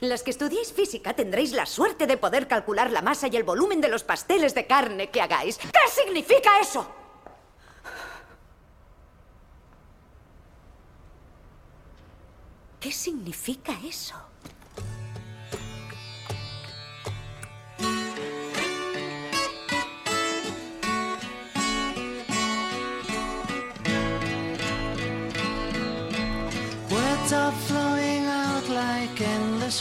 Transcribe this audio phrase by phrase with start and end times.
[0.00, 3.80] Las que estudiéis física tendréis la suerte de poder calcular la masa y el volumen
[3.80, 5.58] de los pasteles de carne que hagáis.
[5.58, 6.86] ¿Qué significa eso?
[12.78, 14.14] ¿Qué significa eso?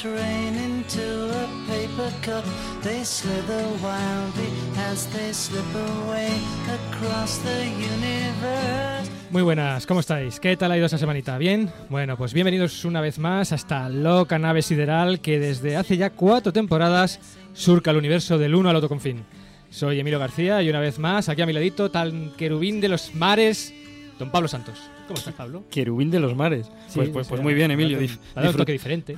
[0.06, 2.44] Rain into a paper cup.
[2.84, 4.52] They slither wildly
[4.92, 6.30] as they slip away
[6.68, 9.12] across the universe.
[9.32, 10.40] Muy buenas, ¿cómo estáis?
[10.40, 11.38] ¿Qué tal ha ido esa semanita?
[11.38, 11.70] ¿Bien?
[11.90, 16.12] Bueno, pues bienvenidos una vez más a esta loca nave sideral que desde hace ya
[16.12, 17.20] cuatro temporadas
[17.54, 19.26] surca el universo del uno al otro confín.
[19.70, 23.14] Soy Emilio García y una vez más, aquí a mi ladito, tal querubín de los
[23.14, 23.74] mares,
[24.18, 24.80] don Pablo Santos.
[25.08, 25.64] ¿Cómo estás, Pablo?
[25.70, 26.66] Querubín de los mares.
[26.88, 28.00] Sí, pues, pues, pues muy bien, Emilio.
[28.00, 29.16] dif- disfrut- toque diferente.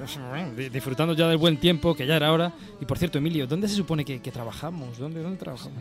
[0.57, 2.51] Di- Disfrutando ya del buen tiempo, que ya era hora.
[2.81, 4.97] Y por cierto, Emilio, ¿dónde se supone que, que trabajamos?
[4.97, 5.77] ¿Dónde, dónde trabajamos?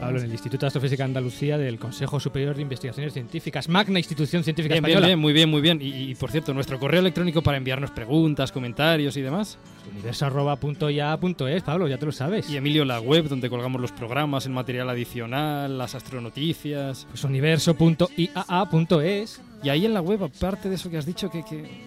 [0.00, 4.44] Pablo, en el Instituto de Astrofísica Andalucía del Consejo Superior de Investigaciones Científicas, magna institución
[4.44, 5.06] científica Bien, bien, española.
[5.08, 5.80] bien, muy bien, muy bien.
[5.82, 9.58] Y, y, por cierto, nuestro correo electrónico para enviarnos preguntas, comentarios y demás.
[9.92, 12.48] Universo.ia.es, Pablo, ya te lo sabes.
[12.50, 17.06] Y Emilio, la web donde colgamos los programas, el material adicional, las astronoticias.
[17.10, 19.33] Pues universo.iaa.es.
[19.62, 21.86] Y ahí en la web, aparte de eso que has dicho, ¿qué, qué,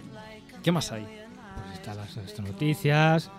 [0.64, 1.04] qué más hay?
[1.04, 3.30] Pues están las, las noticias,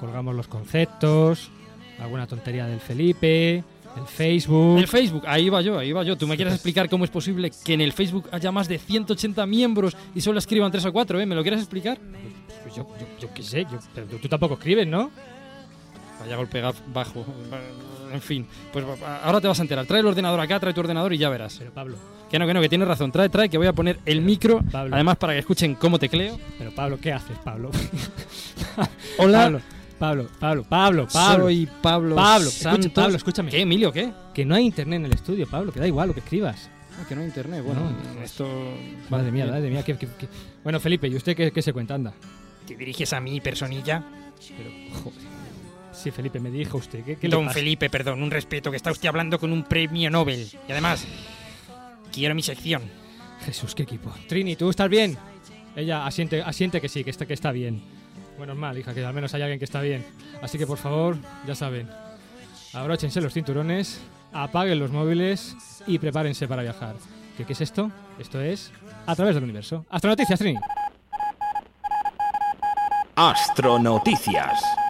[0.00, 1.50] colgamos los conceptos,
[2.00, 3.56] alguna tontería del Felipe,
[3.96, 4.78] el Facebook.
[4.78, 6.16] El Facebook, ahí va yo, ahí va yo.
[6.16, 9.46] ¿Tú me quieres explicar cómo es posible que en el Facebook haya más de 180
[9.46, 11.26] miembros y solo escriban 3 o 4, eh?
[11.26, 11.98] ¿Me lo quieres explicar?
[12.62, 15.10] Pues yo, yo, yo qué sé, yo- pero tú, tampoco escribes, ¿no?
[16.20, 16.62] Vaya golpe
[16.92, 17.24] bajo.
[18.12, 18.84] En fin, pues
[19.22, 19.86] ahora te vas a enterar.
[19.86, 21.56] Trae el ordenador acá, trae tu ordenador y ya verás.
[21.58, 21.96] Pero Pablo,
[22.30, 23.12] Que no, que no, que tienes razón.
[23.12, 24.94] Trae, trae, que voy a poner el micro, Pablo.
[24.94, 26.38] además para que escuchen cómo tecleo.
[26.58, 27.70] pero Pablo, ¿qué haces, Pablo?
[29.18, 29.60] Hola, Pablo,
[29.98, 31.44] Pablo, Pablo, Pablo, Pablo.
[31.44, 32.92] soy Pablo Pablo, escucha-.
[32.94, 33.50] Pablo, escúchame.
[33.50, 34.12] ¿Qué, Emilio, qué?
[34.34, 36.68] Que no hay internet en el estudio, Pablo, que da igual lo que escribas.
[37.00, 37.62] Ah, que no hay internet.
[37.64, 37.80] Bueno,
[38.14, 38.46] No, esto...
[39.10, 39.82] Madre mía, madre mía.
[39.82, 40.28] que- que- que-
[40.64, 41.94] Bueno, Felipe, ¿y usted qué, qué se cuenta?
[41.94, 42.12] Anda.
[42.66, 44.02] ¿Te diriges a mí, personilla?
[44.56, 44.70] Pero,
[45.02, 45.20] joder.
[45.92, 47.02] Sí, Felipe, me dijo usted.
[47.04, 47.54] ¿Qué, qué le Don pasa?
[47.58, 50.46] Felipe, perdón, un respeto, que está usted hablando con un premio Nobel.
[50.68, 51.06] Y además,
[52.16, 52.82] quiero mi sección.
[53.44, 54.10] Jesús, qué equipo.
[54.26, 55.18] Trini, ¿tú estás bien?
[55.76, 57.82] Ella asiente, asiente que sí, que está, que está bien.
[58.38, 60.02] Bueno, es mal, hija, que al menos hay alguien que está bien.
[60.40, 61.88] Así que por favor, ya saben,
[62.72, 64.00] abróchense los cinturones,
[64.32, 65.54] apaguen los móviles
[65.86, 66.96] y prepárense para viajar.
[67.36, 67.90] ¿Qué, qué es esto?
[68.18, 68.72] Esto es
[69.04, 69.84] A través del universo.
[69.90, 70.58] Astronoticias, Trini.
[73.14, 74.85] Astronoticias.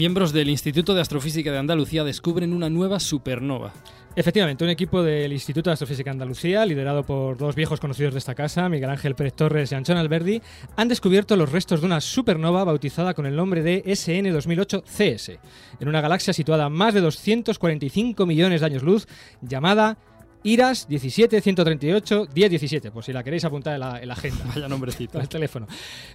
[0.00, 3.74] Miembros del Instituto de Astrofísica de Andalucía descubren una nueva supernova.
[4.16, 8.34] Efectivamente, un equipo del Instituto de Astrofísica Andalucía, liderado por dos viejos conocidos de esta
[8.34, 10.40] casa, Miguel Ángel Pérez Torres y Anchón Alberdi,
[10.74, 15.32] han descubierto los restos de una supernova bautizada con el nombre de SN 2008 CS,
[15.80, 19.06] en una galaxia situada a más de 245 millones de años luz,
[19.42, 19.98] llamada
[20.42, 24.44] IRAS 17138 1017, por si la queréis apuntar en la, en la agenda.
[24.46, 25.20] Vaya nombrecito.
[25.20, 25.66] El teléfono.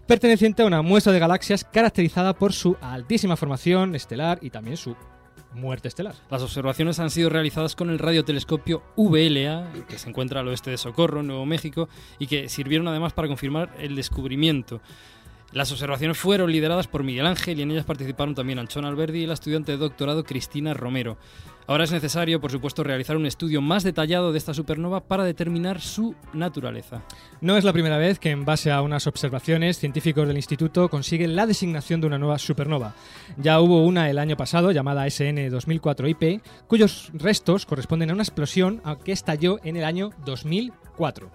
[0.06, 4.96] Perteneciente a una muestra de galaxias caracterizada por su altísima formación estelar y también su
[5.56, 6.16] muerte estelar.
[6.30, 10.78] Las observaciones han sido realizadas con el radiotelescopio VLA, que se encuentra al oeste de
[10.78, 14.82] Socorro, Nuevo México, y que sirvieron además para confirmar el descubrimiento.
[15.56, 19.26] Las observaciones fueron lideradas por Miguel Ángel y en ellas participaron también Anchón Alberdi y
[19.26, 21.18] la estudiante de doctorado Cristina Romero.
[21.66, 25.80] Ahora es necesario, por supuesto, realizar un estudio más detallado de esta supernova para determinar
[25.80, 27.04] su naturaleza.
[27.40, 31.38] No es la primera vez que, en base a unas observaciones, científicos del instituto consiguen
[31.38, 32.94] la designación de una nueva supernova.
[33.38, 38.24] Ya hubo una el año pasado, llamada SN 2004 IP, cuyos restos corresponden a una
[38.24, 41.32] explosión que estalló en el año 2004.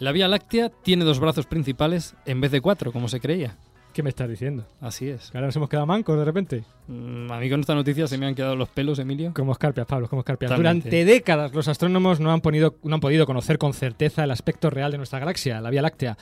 [0.00, 3.56] La Vía Láctea tiene dos brazos principales en vez de cuatro, como se creía.
[3.92, 4.66] ¿Qué me estás diciendo?
[4.80, 5.30] Así es.
[5.30, 6.64] ¿Que ahora nos hemos quedado mancos de repente?
[6.86, 9.32] Mm, A mí con esta noticia se me han quedado los pelos, Emilio.
[9.34, 10.48] Como escarpias, Pablo, como escarpias.
[10.48, 10.88] Totalmente.
[10.88, 14.70] Durante décadas los astrónomos no han, ponido- no han podido conocer con certeza el aspecto
[14.70, 16.16] real de nuestra galaxia, la Vía Láctea.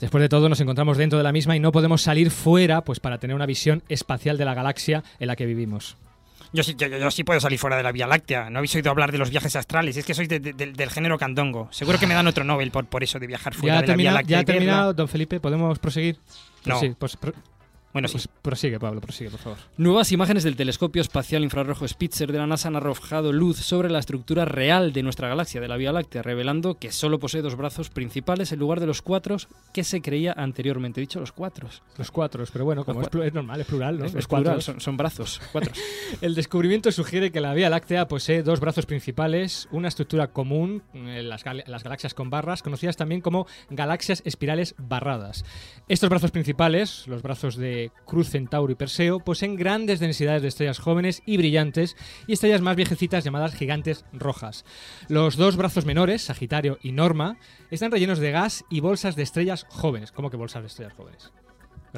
[0.00, 2.98] Después de todo, nos encontramos dentro de la misma y no podemos salir fuera pues,
[3.00, 5.96] para tener una visión espacial de la galaxia en la que vivimos.
[6.54, 8.48] Yo sí, yo, sí puedo salir fuera de la Vía Láctea.
[8.48, 9.96] No habéis oído hablar de los viajes astrales.
[9.96, 11.68] Es que sois de- de- del- del género candongo.
[11.72, 13.88] Seguro que me dan otro Nobel por, por eso de viajar fuera ¿Ya ha, de
[13.88, 14.36] la Vía Láctea.
[14.38, 15.40] ya ha terminado, don Felipe?
[15.40, 16.18] ¿Podemos proseguir?
[16.64, 16.78] No.
[16.80, 17.18] Sí, pues,
[17.94, 18.18] Bueno, sí.
[18.42, 19.58] Prosigue, Pablo, prosigue, por favor.
[19.78, 24.00] Nuevas imágenes del telescopio espacial infrarrojo Spitzer de la NASA han arrojado luz sobre la
[24.00, 27.90] estructura real de nuestra galaxia, de la Vía Láctea, revelando que solo posee dos brazos
[27.90, 29.36] principales en lugar de los cuatro
[29.72, 31.00] que se creía anteriormente.
[31.00, 31.68] Dicho los cuatro.
[31.96, 34.04] Los cuatro, pero bueno, como es, normal, es plural, ¿no?
[34.06, 35.72] Es, Los es plural, son, son brazos, cuatro.
[36.20, 41.28] El descubrimiento sugiere que la Vía Láctea posee dos brazos principales, una estructura común en
[41.28, 45.44] las, gal- las galaxias con barras, conocidas también como galaxias espirales barradas.
[45.86, 50.78] Estos brazos principales, los brazos de Cruz Centauro y Perseo, poseen grandes densidades de estrellas
[50.78, 51.96] jóvenes y brillantes
[52.26, 54.64] y estrellas más viejecitas llamadas gigantes rojas.
[55.08, 57.38] Los dos brazos menores, Sagitario y Norma,
[57.70, 60.12] están rellenos de gas y bolsas de estrellas jóvenes.
[60.12, 61.32] ¿Cómo que bolsas de estrellas jóvenes?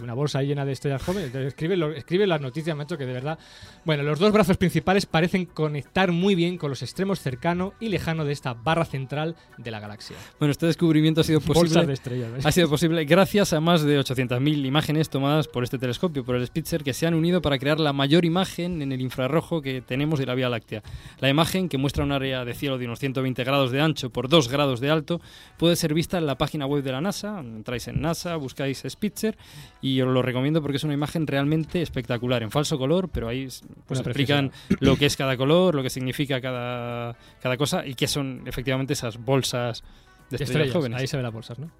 [0.05, 1.35] Una bolsa ahí llena de estrellas jóvenes.
[1.35, 3.39] Escribe, lo- escribe las noticias, macho, que de verdad.
[3.85, 8.25] Bueno, los dos brazos principales parecen conectar muy bien con los extremos cercano y lejano
[8.25, 10.17] de esta barra central de la galaxia.
[10.39, 12.33] Bueno, este descubrimiento ha sido Bolsas de posible, estrellas.
[12.33, 12.47] ¿ves?
[12.47, 16.47] ha sido posible gracias a más de 800.000 imágenes tomadas por este telescopio, por el
[16.47, 20.19] Spitzer, que se han unido para crear la mayor imagen en el infrarrojo que tenemos
[20.19, 20.83] de la Vía Láctea.
[21.21, 24.29] La imagen, que muestra un área de cielo de unos 120 grados de ancho por
[24.29, 25.21] 2 grados de alto,
[25.59, 27.41] puede ser vista en la página web de la NASA.
[27.41, 29.37] Entráis en NASA, buscáis Spitzer
[29.81, 33.45] y os lo recomiendo porque es una imagen realmente espectacular, en falso color, pero ahí
[33.87, 37.95] pues, Una explican lo que es cada color, lo que significa cada, cada cosa y
[37.95, 39.83] qué son efectivamente esas bolsas
[40.31, 41.01] de De estrellas, estrellas, jóvenes.
[41.01, 41.71] ahí se ven las bolsas, ¿no?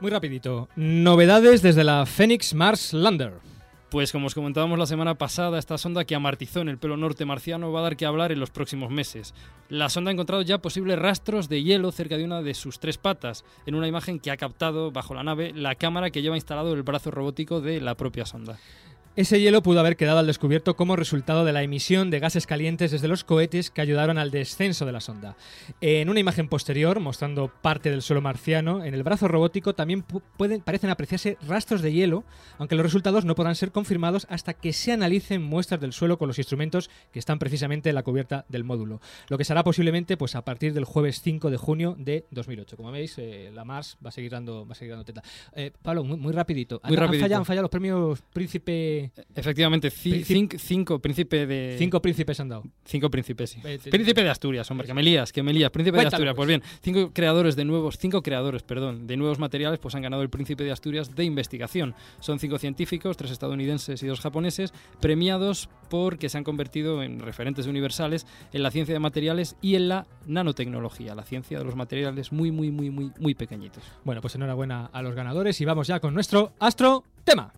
[0.00, 0.68] Muy rapidito.
[0.76, 3.34] Novedades desde la Phoenix Mars Lander.
[3.90, 7.24] Pues como os comentábamos la semana pasada, esta sonda que amartizó en el pelo norte
[7.24, 9.32] marciano va a dar que hablar en los próximos meses.
[9.68, 12.98] La sonda ha encontrado ya posibles rastros de hielo cerca de una de sus tres
[12.98, 16.74] patas, en una imagen que ha captado bajo la nave la cámara que lleva instalado
[16.74, 18.58] el brazo robótico de la propia sonda.
[19.16, 22.90] Ese hielo pudo haber quedado al descubierto como resultado de la emisión de gases calientes
[22.90, 25.38] desde los cohetes que ayudaron al descenso de la sonda.
[25.80, 30.20] En una imagen posterior, mostrando parte del suelo marciano, en el brazo robótico también pu-
[30.36, 32.24] pueden, parecen apreciarse rastros de hielo,
[32.58, 36.28] aunque los resultados no podrán ser confirmados hasta que se analicen muestras del suelo con
[36.28, 39.00] los instrumentos que están precisamente en la cubierta del módulo.
[39.28, 42.76] Lo que será posiblemente pues, a partir del jueves 5 de junio de 2008.
[42.76, 45.22] Como veis, eh, la Mars va a seguir dando, va a seguir dando teta.
[45.54, 46.82] Eh, Pablo, muy, muy rapidito.
[46.84, 47.24] Muy Han- han rapidito.
[47.24, 49.05] fallado- han fallado los premios Príncipe...
[49.34, 51.76] Efectivamente, Príncipe- cinco príncipe de...
[51.78, 52.64] Cinco príncipes han dado.
[52.84, 53.60] Cinco príncipes, sí.
[53.90, 55.70] Príncipe de Asturias, hombre, que me lías, que me lías.
[55.70, 59.78] Príncipe de Asturias, pues bien, cinco creadores de nuevos, cinco creadores, perdón, de nuevos materiales,
[59.78, 61.94] pues han ganado el Príncipe de Asturias de investigación.
[62.20, 67.66] Son cinco científicos, tres estadounidenses y dos japoneses, premiados porque se han convertido en referentes
[67.66, 72.32] universales en la ciencia de materiales y en la nanotecnología, la ciencia de los materiales
[72.32, 73.82] muy, muy, muy, muy, muy pequeñitos.
[74.04, 77.52] Bueno, pues enhorabuena a los ganadores y vamos ya con nuestro astro tema.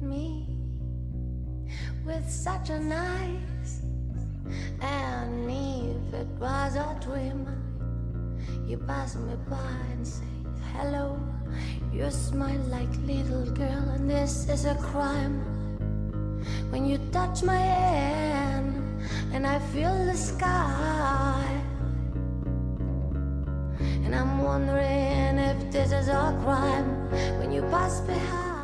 [0.00, 0.46] Me
[2.06, 3.80] with such a nice
[4.80, 7.48] and if it was a dream
[8.64, 9.56] you pass me by
[9.90, 10.36] and say
[10.72, 11.18] hello
[11.92, 15.53] you smile like little girl and this is a crime
[16.70, 18.74] when you touch my hand
[19.32, 21.44] and I feel the sky
[24.04, 28.54] and I'm wondering if this is a crime when you pass behind.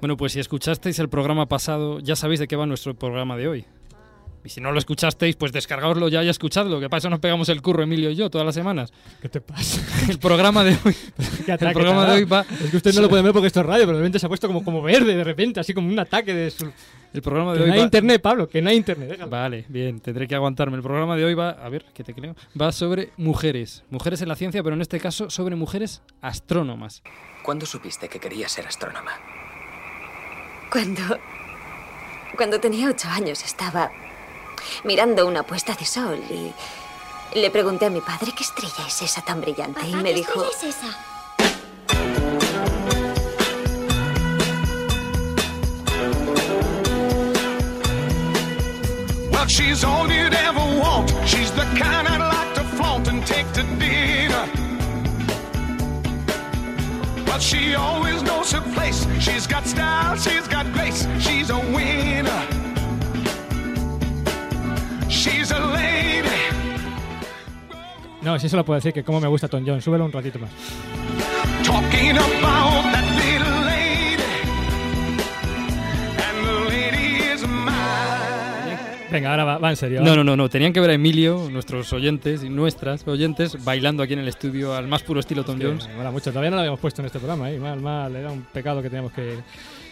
[0.00, 3.48] Bueno, pues si escuchasteis el programa pasado, ya sabéis de qué va nuestro programa de
[3.48, 3.66] hoy.
[4.46, 7.48] Y si no lo escuchasteis, pues descargaoslo ya y escuchadlo, que para eso nos pegamos
[7.48, 8.92] el curro Emilio y yo todas las semanas.
[9.20, 9.80] ¿Qué te pasa?
[10.08, 10.94] El programa de hoy,
[11.46, 13.58] ¿Qué el programa de hoy va, Es que usted no lo puede ver porque esto
[13.60, 15.88] es radio, pero de repente se ha puesto como, como verde de repente, así como
[15.88, 16.70] un ataque de su...
[17.12, 19.08] el programa de Que hoy no hay va- internet, Pablo, que no hay internet.
[19.08, 19.28] déjalo.
[19.30, 20.76] Vale, bien, tendré que aguantarme.
[20.76, 22.36] El programa de hoy va, a ver, ¿qué te creo?
[22.60, 27.02] Va sobre mujeres, mujeres en la ciencia, pero en este caso sobre mujeres astrónomas.
[27.42, 29.10] ¿Cuándo supiste que querías ser astrónoma?
[30.70, 31.18] Cuando.
[32.36, 33.90] Cuando tenía ocho años estaba
[34.84, 36.52] mirando una puesta de sol y
[37.38, 40.42] le pregunté a mi padre qué estrella es esa tan brillante y me ¿qué dijo.
[40.44, 41.96] estrella es esa?
[49.32, 51.10] Well, she's all you'd ever want.
[51.26, 54.46] She's the kind I'd like to flaunt and take to dinner.
[57.26, 59.06] But she always knows her place.
[59.20, 61.06] She's got style, she's got grace.
[61.20, 62.42] She's a winner.
[65.26, 66.28] She's a lady.
[68.22, 69.80] No, si eso lo puedo decir, que como me gusta Tom John.
[69.82, 70.50] Súbelo un ratito más.
[71.64, 74.22] Talking about that little lady.
[76.18, 78.78] And the lady is mine.
[79.10, 80.00] Venga, ahora va, va en serio.
[80.02, 80.16] No, va.
[80.16, 80.48] no, no, no.
[80.48, 84.74] Tenían que ver a Emilio, nuestros oyentes y nuestras oyentes, bailando aquí en el estudio
[84.74, 85.88] al más puro estilo Tom Que Jones.
[85.88, 86.30] me mola mucho.
[86.30, 87.58] Todavía no lo habíamos puesto en este programa, ¿eh?
[87.58, 88.14] Mal, mal.
[88.16, 89.38] Era un pecado que teníamos que,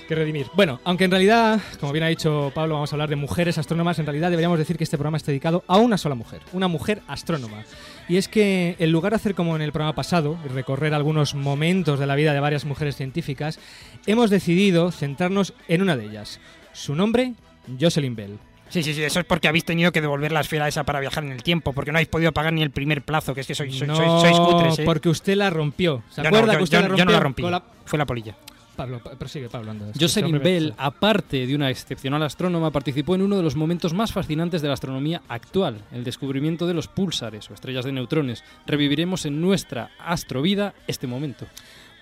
[0.06, 0.46] que redimir.
[0.54, 3.99] Bueno, aunque en realidad, como bien ha dicho Pablo, vamos a hablar de mujeres astrónomas,
[3.99, 7.02] en realidad deberíamos decir que este programa está dedicado a una sola mujer, una mujer
[7.08, 7.64] astrónoma.
[8.08, 11.99] Y es que en lugar de hacer como en el programa pasado, recorrer algunos momentos
[11.99, 13.58] de la vida de varias mujeres científicas,
[14.06, 16.40] hemos decidido centrarnos en una de ellas.
[16.73, 17.34] Su nombre,
[17.80, 18.38] Jocelyn Bell.
[18.68, 21.23] Sí, sí, sí, eso es porque habéis tenido que devolver la esfera esa para viajar
[21.23, 23.54] en el tiempo, porque no habéis podido pagar ni el primer plazo, que es que
[23.54, 24.82] sois, sois, no, sois, sois cutres, ¿eh?
[24.84, 26.02] porque usted la rompió.
[26.11, 27.04] ¿Se Yo no, acuerda yo- que usted yo- la yo rompió?
[27.04, 27.42] no la rompí.
[27.42, 28.37] la- Fue la polilla.
[28.75, 29.71] Pablo, pa- prosigue Pablo.
[29.71, 29.87] anda.
[29.99, 34.62] Jocelyn Bell, aparte de una excepcional astrónoma, participó en uno de los momentos más fascinantes
[34.62, 38.45] de la astronomía actual, el descubrimiento de los púlsares o estrellas de neutrones.
[38.66, 41.47] Reviviremos en nuestra astrovida este momento.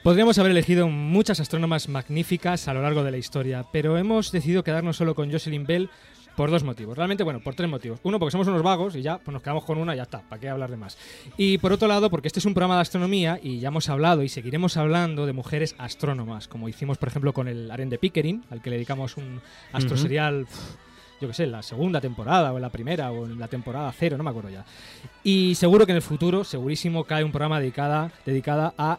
[0.03, 4.65] Podríamos haber elegido muchas astrónomas magníficas a lo largo de la historia, pero hemos decidido
[4.65, 5.91] quedarnos solo con Jocelyn Bell
[6.37, 6.97] por dos motivos.
[6.97, 8.01] Realmente, bueno, por tres motivos.
[8.03, 10.21] Uno, porque somos unos vagos y ya pues nos quedamos con una y ya está.
[10.21, 10.97] ¿Para qué hablar de más?
[11.37, 14.23] Y por otro lado, porque este es un programa de astronomía y ya hemos hablado
[14.23, 18.45] y seguiremos hablando de mujeres astrónomas, como hicimos, por ejemplo, con el Aren de Pickering,
[18.51, 19.41] al que le dedicamos un
[19.73, 20.47] astroserial.
[21.21, 23.93] Yo qué sé, en la segunda temporada o en la primera o en la temporada
[23.97, 24.65] cero, no me acuerdo ya.
[25.23, 28.99] Y seguro que en el futuro, segurísimo, cae un programa dedicada, dedicada a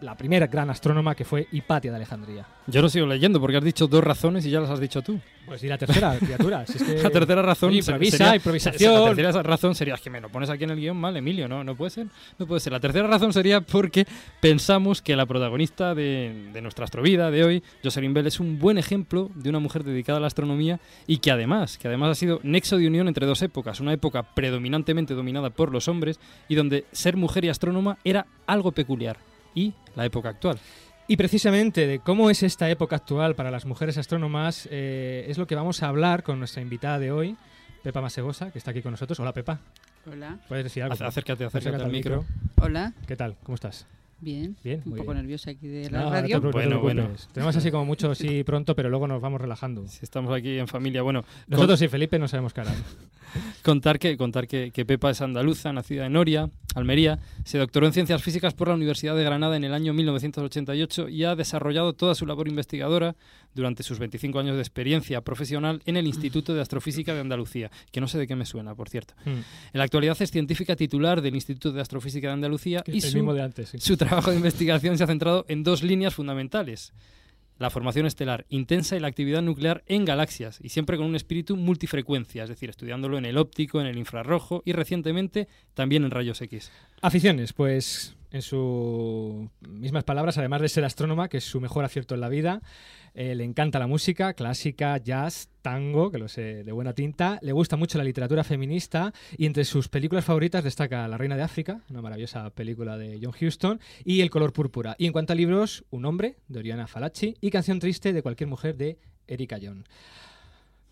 [0.00, 2.46] la primera gran astrónoma que fue Hipatia de Alejandría.
[2.66, 5.18] Yo lo sigo leyendo porque has dicho dos razones y ya las has dicho tú.
[5.46, 6.66] Pues y la tercera, criatura.
[6.66, 8.94] si es que- La tercera razón Oye, improvisa, sería- improvisación.
[9.04, 11.48] La tercera razón sería es que me lo pones aquí en el guion mal, Emilio,
[11.48, 12.06] no, no puede ser,
[12.38, 12.72] no puede ser.
[12.72, 14.06] La tercera razón sería porque
[14.40, 18.78] pensamos que la protagonista de, de nuestra astrovida de hoy, Jocelyn Bell, es un buen
[18.78, 22.40] ejemplo de una mujer dedicada a la astronomía y que además, que además ha sido
[22.42, 26.84] nexo de unión entre dos épocas, una época predominantemente dominada por los hombres y donde
[26.92, 29.16] ser mujer y astrónoma era algo peculiar
[29.54, 30.58] y la época actual.
[31.06, 35.46] Y precisamente de cómo es esta época actual para las mujeres astrónomas eh, es lo
[35.46, 37.36] que vamos a hablar con nuestra invitada de hoy,
[37.82, 39.18] Pepa Masegosa, que está aquí con nosotros.
[39.20, 39.58] Hola, Pepa.
[40.10, 40.94] Hola, ¿Puedes decir algo?
[40.94, 42.24] Ac- Acércate, acércate al micro.
[42.60, 43.36] hola, ¿Qué tal?
[43.42, 43.86] ¿Cómo estás?
[44.20, 44.56] Bien.
[44.64, 45.22] Bien, Un muy poco bien.
[45.22, 46.40] nerviosa aquí de la no radio.
[46.40, 47.28] no te Bueno, preocupes.
[47.32, 49.86] Tenemos así como mucho sí pronto, pero luego nos vamos relajando.
[49.88, 52.74] Si estamos aquí en familia, bueno, Nosotros sí, Felipe, no sabemos qué hará.
[53.62, 57.92] Contar que, contar que, que Pepa es andaluza, nacida en Oria, Almería, se doctoró en
[57.92, 62.14] Ciencias Físicas por la Universidad de Granada en el año 1988 y ha desarrollado toda
[62.14, 63.16] su labor investigadora
[63.54, 68.00] durante sus 25 años de experiencia profesional en el Instituto de Astrofísica de Andalucía, que
[68.00, 69.12] no sé de qué me suena, por cierto.
[69.26, 69.30] Hmm.
[69.30, 69.44] En
[69.74, 73.14] la actualidad es científica titular del Instituto de Astrofísica de Andalucía Que y el su,
[73.16, 73.68] mismo de antes.
[73.70, 73.78] sí.
[73.78, 76.94] su trabajo de investigación se ha centrado en dos líneas fundamentales.
[77.58, 81.56] La formación estelar intensa y la actividad nuclear en galaxias, y siempre con un espíritu
[81.56, 86.40] multifrecuencia, es decir, estudiándolo en el óptico, en el infrarrojo y recientemente también en rayos
[86.40, 86.70] X.
[87.02, 92.14] Aficiones, pues en sus mismas palabras, además de ser astrónoma, que es su mejor acierto
[92.14, 92.60] en la vida,
[93.14, 97.52] eh, le encanta la música, clásica, jazz, tango, que lo sé de buena tinta, le
[97.52, 101.80] gusta mucho la literatura feminista y entre sus películas favoritas destaca La Reina de África,
[101.90, 104.94] una maravillosa película de John Huston, y El color púrpura.
[104.98, 108.48] Y en cuanto a libros, Un hombre, de Oriana Falacci, y Canción triste de cualquier
[108.48, 109.84] mujer, de Erika John.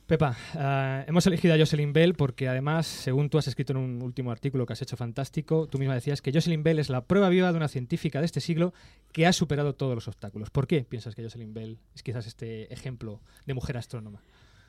[0.07, 4.03] Pepa, eh, hemos elegido a Jocelyn Bell porque además, según tú has escrito en un
[4.03, 7.29] último artículo que has hecho fantástico, tú misma decías que Jocelyn Bell es la prueba
[7.29, 8.73] viva de una científica de este siglo
[9.11, 10.51] que ha superado todos los obstáculos.
[10.51, 14.23] ¿Por qué piensas que Jocelyn Bell es quizás este ejemplo de mujer astrónoma?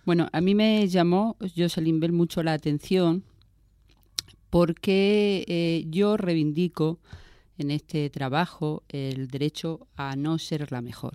[0.06, 3.24] Bueno, a mí me llamó Jocelyn Bell mucho la atención
[4.50, 7.00] porque eh, yo reivindico
[7.60, 11.14] en este trabajo el derecho a no ser la mejor.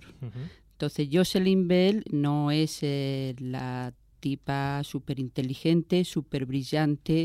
[0.71, 7.17] Entonces, Jocelyn Bell no es eh, la tipa súper inteligente, súper brillante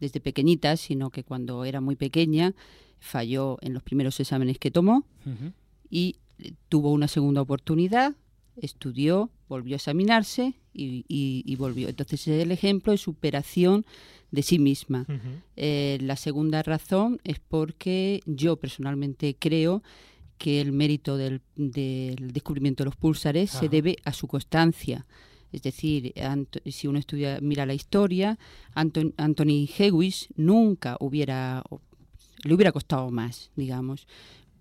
[0.00, 2.54] desde pequeñita, sino que cuando era muy pequeña
[2.98, 5.04] falló en los primeros exámenes que tomó
[5.90, 8.14] y eh, tuvo una segunda oportunidad,
[8.56, 11.88] estudió, volvió a examinarse y, y- y volvió.
[11.88, 13.84] Entonces es el ejemplo de superación
[14.30, 15.04] de sí misma.
[15.56, 19.82] Eh, la segunda razón es porque yo personalmente creo
[20.38, 25.06] que el mérito del, del descubrimiento de los púlsares se debe a su constancia.
[25.52, 26.12] Es decir,
[26.66, 28.38] si uno estudia, mira la historia,
[28.74, 31.62] Anthony Hewish nunca hubiera,
[32.44, 34.06] le hubiera costado más, digamos,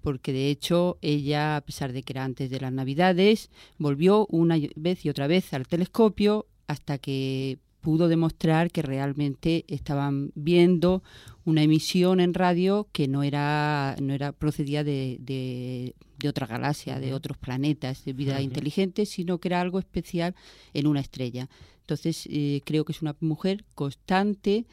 [0.02, 4.58] porque de hecho ella, a pesar de que era antes de las Navidades, volvió una
[4.76, 11.04] vez y otra vez al telescopio hasta que pudo demostrar que realmente estaban viendo
[11.46, 17.14] una emisión en radio que no era no era procedía de, de otra galaxia, de
[17.14, 20.36] otros planetas, de vida inteligente, sino que era algo especial
[20.74, 21.50] en una estrella.
[21.82, 24.66] Entonces eh, creo que es una mujer constante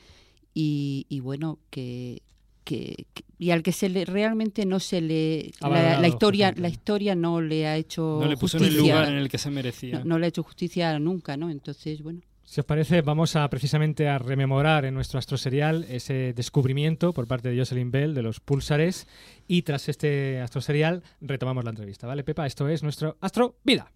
[0.55, 2.23] y, y bueno que,
[2.65, 7.15] que, que- y al que se le realmente no se le la, historia la historia
[7.15, 8.95] no le ha hecho No le puso en el justicia.
[8.95, 9.99] lugar en el que se merecía.
[10.01, 11.49] no, no le ha hecho justicia nunca, ¿no?
[11.51, 17.13] Entonces, bueno, Si os parece, vamos a precisamente a rememorar en nuestro astroserial ese descubrimiento
[17.13, 19.07] por parte de Jocelyn Bell de los púlsares
[19.47, 22.47] y tras este astroserial retomamos la entrevista, ¿vale, Pepa?
[22.47, 23.93] Esto es nuestro Astro Vida.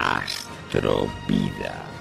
[0.00, 1.97] Astrovida.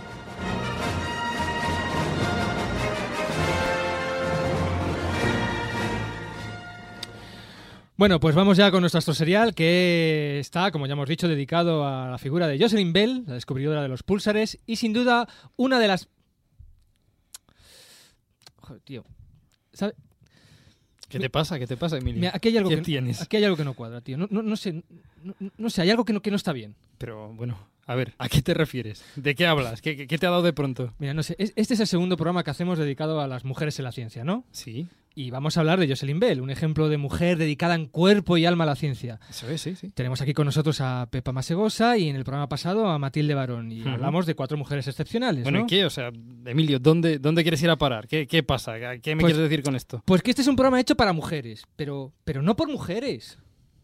[7.98, 12.12] Bueno, pues vamos ya con nuestro astroserial que está, como ya hemos dicho, dedicado a
[12.12, 15.88] la figura de Jocelyn Bell, la descubridora de los púlsares y sin duda una de
[15.88, 16.08] las...
[18.58, 19.04] Joder, tío.
[19.74, 19.96] ¿Sabe?
[21.10, 21.58] ¿Qué te pasa?
[21.58, 22.20] ¿Qué te pasa, Emilio?
[22.20, 23.20] Mira, aquí hay algo ¿Qué que, tienes?
[23.20, 24.16] Aquí hay algo que no cuadra, tío.
[24.16, 24.84] No, no, no sé,
[25.24, 26.76] no, no sé, hay algo que no, que no está bien.
[27.00, 29.04] Pero bueno, a ver, ¿a qué te refieres?
[29.16, 29.82] ¿De qué hablas?
[29.82, 30.94] ¿Qué, qué- qué te ha dado de pronto?
[31.00, 33.80] Mira, no sé, es- este es el segundo programa que hacemos dedicado a las mujeres
[33.80, 34.46] en la ciencia, ¿no?
[34.52, 34.88] Sí,
[35.20, 38.46] Y vamos a hablar de Jocelyn Bell, un ejemplo de mujer dedicada en cuerpo y
[38.46, 39.20] alma a la ciencia.
[39.28, 39.90] eso es, sí, sí.
[39.90, 43.72] Tenemos aquí con nosotros a Pepa Masegosa y en el programa pasado a Matilde Barón.
[43.72, 45.64] Y hablamos de cuatro mujeres excepcionales, Bueno, ¿no?
[45.66, 45.86] ¿y qué?
[45.86, 46.12] O sea,
[46.46, 48.08] Emilio, ¿dónde, dónde quieres ir a parar?
[48.08, 48.76] ¿Qué, qué pasa?
[49.02, 50.04] ¿Qué me Pues- quieres decir con esto?
[50.06, 53.40] Pues que este es un programa hecho para mujeres, pero, pero no por mujeres.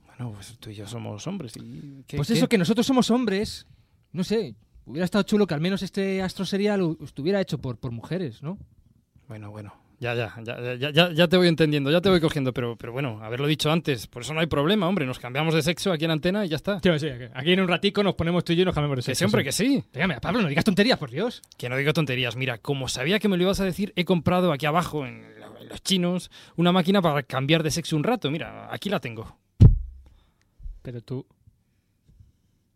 [0.05, 1.53] Bueno, pues tú y yo somos hombres.
[1.57, 2.35] Y, ¿qué- pues qué?
[2.35, 3.65] eso, que nosotros somos hombres,
[4.13, 4.55] no sé,
[4.85, 8.57] hubiera estado chulo que al menos este astro serial estuviera hecho por, por mujeres, ¿no?
[9.27, 9.73] Bueno, bueno.
[9.99, 12.91] Ya, ya, ya, ya, ya, ya te voy entendiendo, ya te voy cogiendo, pero, pero
[12.91, 16.03] bueno, haberlo dicho antes, por eso no hay problema, hombre, nos cambiamos de sexo aquí
[16.03, 16.75] en antena y ya está.
[16.81, 19.01] Sí, que aquí en un ratico nos ponemos tú y yo y nos cambiamos de
[19.01, 19.19] Que sexo.
[19.19, 19.81] sí, hombre, que sí.
[19.93, 21.41] Dígame, Pablo, no digas tonterías, por Dios.
[21.57, 22.35] Que no digo tonterías.
[22.35, 25.57] Mira, como sabía que me lo ibas a decir, he comprado aquí abajo, en, lo-
[25.61, 28.29] en los chinos, una máquina para cambiar de sexo un rato.
[28.29, 29.37] Mira, aquí la tengo.
[30.81, 31.25] Pero tú...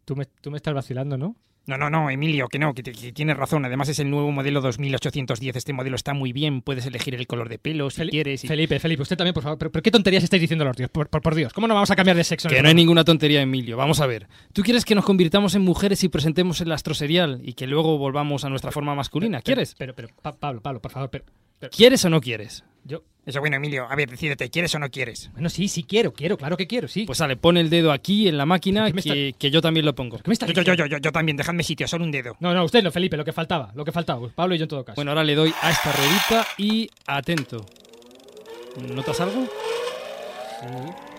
[0.08, 1.36] Tú me, tú me estás vacilando, ¿no?
[1.66, 3.66] No, no, no, Emilio, que no, que, tienes razón.
[3.66, 5.58] Además es el nuevo modelo 2810.
[5.58, 6.62] Este modelo está muy bien.
[6.62, 8.42] Puedes elegir el color de pelo si quieres.
[8.46, 9.58] y- Felipe, Felipe, usted también, por favor.
[9.58, 10.90] ¿Pero, pero qué tonterías estáis diciendo los Dios?
[10.90, 12.48] Por, por, por Dios, ¿cómo no vamos a cambiar de sexo?
[12.48, 13.76] Que no hay ninguna tontería, Emilio.
[13.76, 14.30] Vamos a ver.
[14.54, 18.46] ¿Tú quieres que nos convirtamos en mujeres y presentemos el astroserial y que luego volvamos
[18.46, 19.42] a nuestra forma masculina?
[19.42, 19.76] ¿Quieres?
[19.78, 21.26] Pero, pero, Pa- Pablo, Pablo, por favor, pero...
[21.60, 22.64] pero- ¿Quieres o no quieres?
[22.86, 23.04] yo...
[23.28, 25.30] Eso, bueno, Emilio, a ver, decídete, ¿quieres o no quieres?
[25.34, 27.04] Bueno, sí, sí quiero, quiero, claro que quiero, sí.
[27.04, 29.86] Pues sale, pon el dedo aquí en la máquina ¿Qué me que, que yo también
[29.86, 30.16] lo pongo.
[30.20, 32.38] ¿Qué me estás Yo, yo, yo, yo, yo también, dejadme sitio, solo un dedo.
[32.40, 34.30] No, no, usted no, Felipe, lo que faltaba, lo que faltaba.
[34.30, 34.96] Pablo y yo en todo caso.
[34.96, 37.66] Bueno, ahora le doy a esta ruedita y atento.
[38.96, 39.46] ¿Notas algo?
[40.62, 40.68] Sí,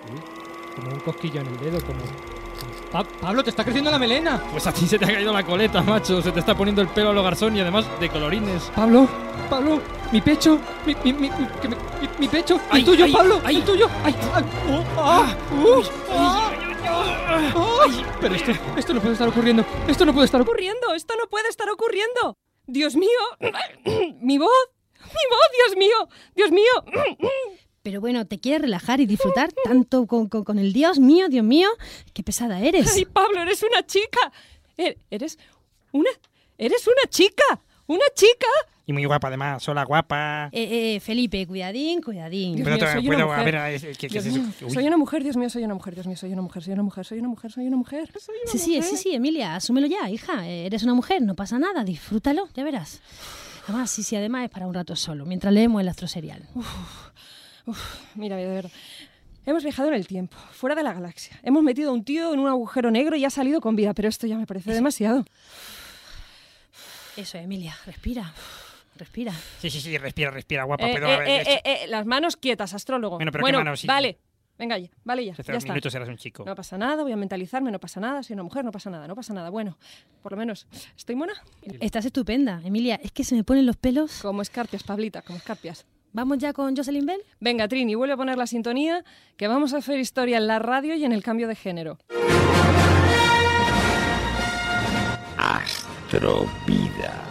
[0.07, 0.77] sí.
[0.77, 2.38] Como un cosquillo en el dedo, como...
[2.93, 4.43] Pa- Pablo, te está creciendo la melena.
[4.51, 6.23] Pues a ti se te ha caído la coleta, macho.
[6.23, 8.71] Se te está poniendo el pelo a lo garzón y además de colorines.
[8.75, 9.07] Pablo,
[9.51, 9.81] Pablo,
[10.13, 13.57] mi pecho, mi, mi, mi, mi- mi- pecho, Ay, el tuyo, ay, Pablo, ay.
[13.57, 13.89] el tuyo.
[14.05, 16.51] Ay, ay, oh, ah, uh, ah,
[17.57, 17.87] ah.
[18.21, 19.65] Pero esto, esto no puede estar ocurriendo.
[19.87, 20.95] Esto no puede estar ocurriendo?
[20.95, 22.37] Esto no puede estar ocurriendo.
[22.67, 23.09] Dios mío,
[24.21, 24.51] mi voz,
[25.01, 27.17] mi voz, Dios mío, Dios mío.
[27.89, 31.43] Pero bueno, ¿te quieres relajar y disfrutar tanto con, con- con el Dios mío, Dios
[31.43, 31.71] mío?
[32.13, 32.93] ¡Qué pesada eres!
[32.95, 34.31] Ay, Pablo, eres una chica.
[34.77, 35.39] E- Eres
[35.93, 36.11] una,
[36.59, 37.45] eres una chica,
[37.87, 38.47] una chica.
[38.85, 40.51] Y muy guapa, además, sola, guapa.
[40.53, 42.57] Eh, eh, Felipe, cuidadín, cuidadín.
[42.57, 43.57] Dios ¿Puedo, mío, soy una puedo- mujer.
[43.57, 44.39] a ver, ¿qué, es eso?
[44.39, 46.73] mío, soy una mujer, Dios mío, soy una mujer, Dios mío, soy una mujer, soy
[46.75, 48.85] una mujer, soy una mujer, soy una mujer, soy una Sí, sí, mujer.
[48.85, 50.47] sí, sí, Emilia, asúmelo ya, hija.
[50.47, 53.01] Eh, Eres una mujer, no pasa nada, disfrútalo, ya verás.
[53.67, 55.89] Además, sí, sí, además es para un rato solo, mientras leemos el
[58.15, 58.71] Mira, de verdad.
[59.47, 61.39] Hemos viajado en el tiempo, fuera de la galaxia.
[61.43, 64.09] Hemos metido a un tío en un agujero negro y ha salido con vida, pero
[64.09, 65.25] esto ya me parece demasiado.
[67.17, 68.33] Eso, Emilia, respira,
[68.97, 69.33] respira.
[69.61, 70.87] Sí, sí, sí, respira, respira, guapa.
[70.89, 73.17] Eh, puedo, eh, eh, esto- eh, eh, las manos quietas, astrólogo.
[73.17, 73.81] Bueno, pero ¿qué manos?
[73.81, 73.87] Sí.
[73.87, 74.19] vale.
[74.59, 75.73] Venga, ya, vale ya, hace ya está.
[75.73, 76.45] minutos eras un chico.
[76.45, 78.25] No pasa nada, voy a mentalizarme, no pasa nada.
[78.25, 79.51] Soy una mujer, no pasa nada, no pasa nada.
[79.51, 79.79] Bueno,
[80.21, 81.33] por lo menos, ¿estoy mona?
[81.79, 82.99] Estás estupenda, Emilia.
[83.01, 84.19] Es que se me ponen los pelos.
[84.21, 85.87] Como escarpias, Pablita, como escarpias.
[86.13, 87.21] ¿Vamos ya con Jocelyn Bell?
[87.41, 89.05] Venga, Trini, vuelve a poner la sintonía,
[89.37, 91.99] que vamos a hacer historia en la radio y en el cambio de género.
[95.37, 97.29] Astrovida.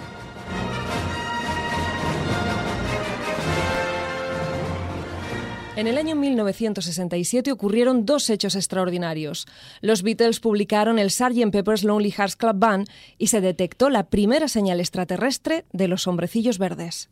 [5.77, 9.45] En el año 1967 ocurrieron dos hechos extraordinarios.
[9.81, 11.51] Los Beatles publicaron el Sgt.
[11.51, 16.57] Pepper's Lonely Hearts Club Band y se detectó la primera señal extraterrestre de los hombrecillos
[16.57, 17.11] verdes.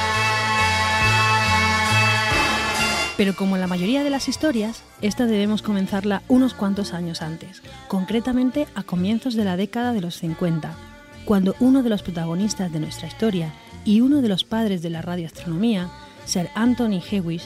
[3.21, 7.61] Pero como en la mayoría de las historias, esta debemos comenzarla unos cuantos años antes,
[7.87, 10.75] concretamente a comienzos de la década de los 50.
[11.23, 13.53] cuando uno de los protagonistas de nuestra historia
[13.85, 15.91] y uno de los padres de la radioastronomía,
[16.25, 17.43] Sir Anthony Hewish,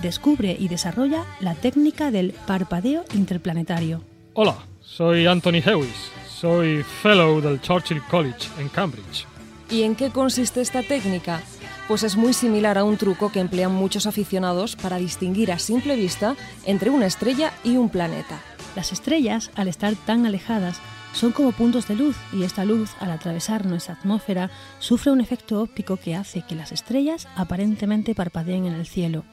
[0.00, 4.04] descubre y desarrolla la técnica del parpadeo interplanetario.
[4.34, 6.12] Hola, soy Anthony Hewish.
[6.28, 9.26] Soy fellow del Churchill College en Cambridge.
[9.70, 11.42] ¿Y en qué consiste esta técnica?
[11.88, 15.94] Pues es muy similar a un truco que emplean muchos aficionados para distinguir a simple
[15.94, 18.40] vista entre una estrella y un planeta.
[18.74, 20.80] Las estrellas, al estar tan alejadas,
[21.12, 25.62] son como puntos de luz y esta luz, al atravesar nuestra atmósfera, sufre un efecto
[25.62, 29.24] óptico que hace que las estrellas aparentemente parpadeen en el cielo.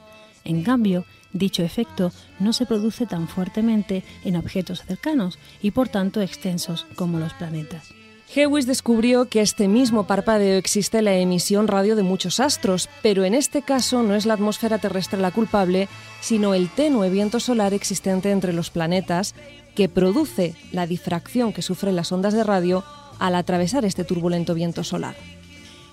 [0.44, 6.22] En cambio, dicho efecto no se produce tan fuertemente en objetos cercanos y por tanto
[6.22, 7.92] extensos como los planetas.
[8.32, 13.24] Hewish descubrió que este mismo parpadeo existe en la emisión radio de muchos astros, pero
[13.24, 15.88] en este caso no es la atmósfera terrestre la culpable,
[16.20, 19.34] sino el tenue viento solar existente entre los planetas
[19.74, 22.84] que produce la difracción que sufren las ondas de radio
[23.18, 25.14] al atravesar este turbulento viento solar.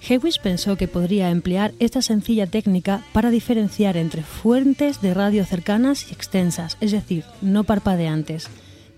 [0.07, 6.09] Hewish pensó que podría emplear esta sencilla técnica para diferenciar entre fuentes de radio cercanas
[6.09, 8.49] y extensas, es decir, no parpadeantes,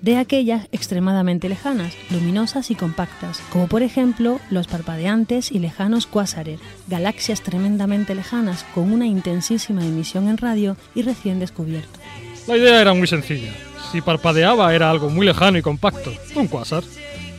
[0.03, 6.59] de aquellas extremadamente lejanas, luminosas y compactas, como por ejemplo los parpadeantes y lejanos cuásares,
[6.87, 11.99] galaxias tremendamente lejanas con una intensísima emisión en radio y recién descubierto.
[12.47, 13.53] La idea era muy sencilla.
[13.93, 16.83] Si parpadeaba era algo muy lejano y compacto, un cuásar.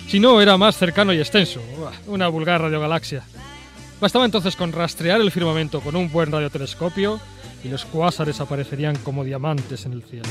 [0.08, 1.60] Si no, era más cercano y extenso,
[2.06, 3.24] una vulgar radiogalaxia.
[4.00, 7.20] Bastaba entonces con rastrear el firmamento con un buen radiotelescopio
[7.62, 10.28] y los cuásares aparecerían como diamantes en el cielo.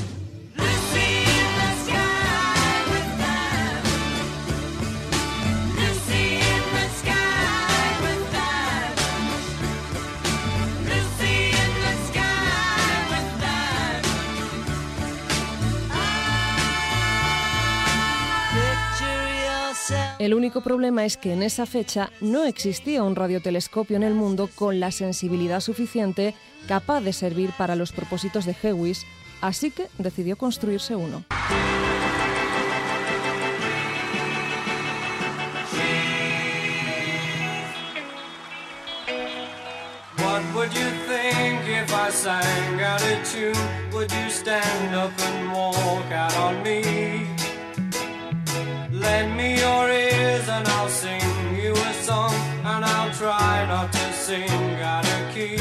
[20.20, 24.50] El único problema es que en esa fecha no existía un radiotelescopio en el mundo
[24.56, 26.36] con la sensibilidad suficiente
[26.68, 29.06] capaz de servir para los propósitos de Hewish,
[29.42, 31.26] así que decidió construirse uno.
[49.04, 51.22] Lend me your ears and I'll sing
[51.62, 54.50] you a song and I'll try not to sing
[54.82, 55.58] out of key.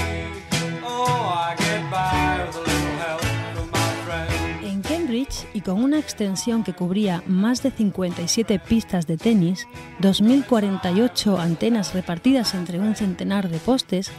[0.85, 3.25] Oh, I get by with a little help
[3.55, 4.65] from my friends.
[4.65, 9.67] En Cambridge, y con una extensión que cubría más de 57 pistas de tenis,
[10.01, 14.13] 2.048 antenas repartidas entre un centenar de postes,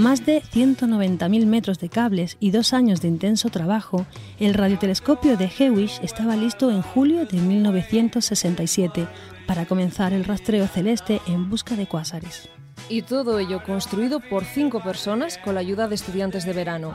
[0.00, 4.06] más de 190.000 metros de cables y dos años de intenso trabajo,
[4.38, 9.06] el radiotelescopio de Hewish estaba listo en julio de 1967
[9.46, 12.48] para comenzar el rastreo celeste en busca de cuásares.
[12.88, 16.94] Y todo ello construido por cinco personas con la ayuda de estudiantes de verano.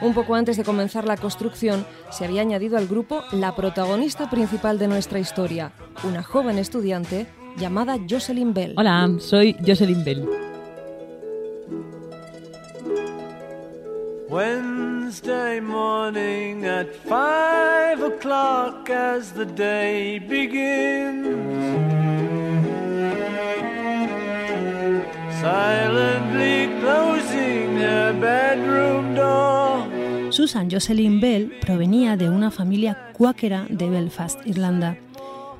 [0.00, 4.78] Un poco antes de comenzar la construcción, se había añadido al grupo la protagonista principal
[4.78, 5.72] de nuestra historia,
[6.04, 8.74] una joven estudiante llamada Jocelyn Bell.
[8.76, 10.51] Hola, soy Jocelyn Bell.
[14.32, 21.26] Wednesday morning at five o'clock as the day begins.
[25.38, 27.76] Silently closing
[28.22, 30.32] bedroom door.
[30.32, 34.96] Susan Jocelyn Bell provenía de una familia cuáquera de Belfast, Irlanda.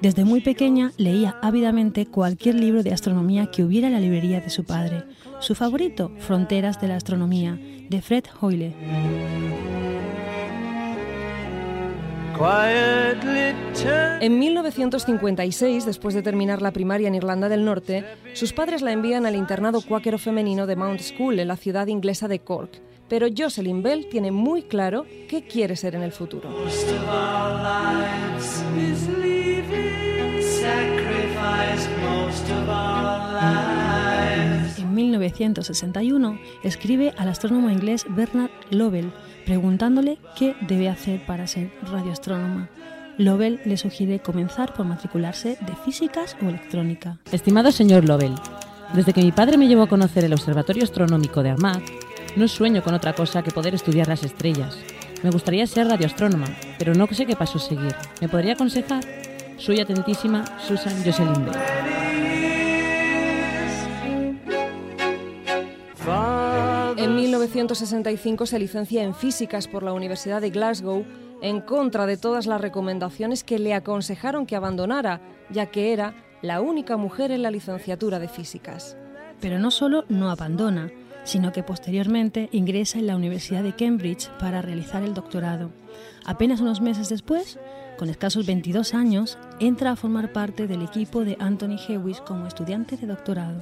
[0.00, 4.48] Desde muy pequeña leía ávidamente cualquier libro de astronomía que hubiera en la librería de
[4.48, 5.04] su padre.
[5.42, 8.72] Su favorito, Fronteras de la Astronomía, de Fred Hoyle.
[14.20, 19.26] En 1956, después de terminar la primaria en Irlanda del Norte, sus padres la envían
[19.26, 22.81] al internado cuáquero femenino de Mount School en la ciudad inglesa de Cork.
[23.09, 26.50] Pero Jocelyn Bell tiene muy claro qué quiere ser en el futuro.
[35.26, 39.12] 1961 escribe al astrónomo inglés Bernard Lovell
[39.46, 42.68] preguntándole qué debe hacer para ser radioastrónoma.
[43.18, 47.18] Lovell le sugiere comenzar por matricularse de físicas o electrónica.
[47.30, 48.35] Estimado señor Lovell,
[48.94, 51.82] desde que mi padre me llevó a conocer el Observatorio Astronómico de Armagh,
[52.37, 54.78] no sueño con otra cosa que poder estudiar las estrellas.
[55.22, 56.46] Me gustaría ser radioastrónoma,
[56.78, 57.94] pero no sé qué paso seguir.
[58.20, 59.04] ¿Me podría aconsejar?
[59.58, 62.01] Soy atentísima Susan Jocelyn Bell.
[67.42, 71.05] 1965 se licencia en físicas por la Universidad de Glasgow
[71.42, 76.61] en contra de todas las recomendaciones que le aconsejaron que abandonara, ya que era la
[76.61, 78.96] única mujer en la licenciatura de físicas.
[79.40, 80.92] Pero no solo no abandona,
[81.24, 85.72] sino que posteriormente ingresa en la Universidad de Cambridge para realizar el doctorado.
[86.24, 87.59] Apenas unos meses después,
[87.98, 92.96] con escasos 22 años, entra a formar parte del equipo de Anthony Hewitt como estudiante
[92.96, 93.61] de doctorado.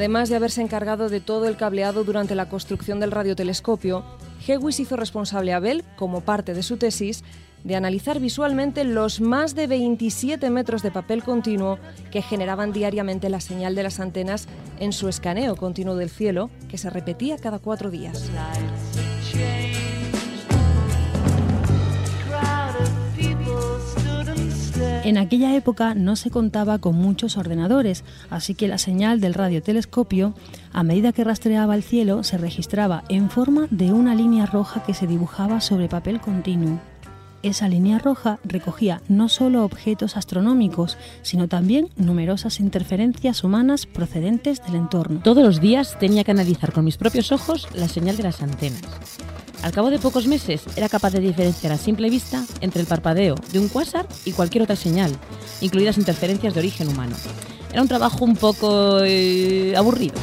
[0.00, 4.02] Además de haberse encargado de todo el cableado durante la construcción del radiotelescopio,
[4.48, 7.22] Hewitt hizo responsable a Bell, como parte de su tesis,
[7.64, 11.78] de analizar visualmente los más de 27 metros de papel continuo
[12.10, 16.78] que generaban diariamente la señal de las antenas en su escaneo continuo del cielo, que
[16.78, 18.30] se repetía cada cuatro días.
[25.02, 30.34] En aquella época no se contaba con muchos ordenadores, así que la señal del radiotelescopio,
[30.74, 34.92] a medida que rastreaba el cielo, se registraba en forma de una línea roja que
[34.92, 36.78] se dibujaba sobre papel continuo.
[37.42, 44.74] Esa línea roja recogía no solo objetos astronómicos, sino también numerosas interferencias humanas procedentes del
[44.74, 45.20] entorno.
[45.24, 48.82] Todos los días tenía que analizar con mis propios ojos la señal de las antenas.
[49.62, 53.34] Al cabo de pocos meses era capaz de diferenciar a simple vista entre el parpadeo
[53.52, 55.12] de un cuásar y cualquier otra señal,
[55.60, 57.14] incluidas interferencias de origen humano.
[57.70, 60.14] Era un trabajo un poco eh, aburrido.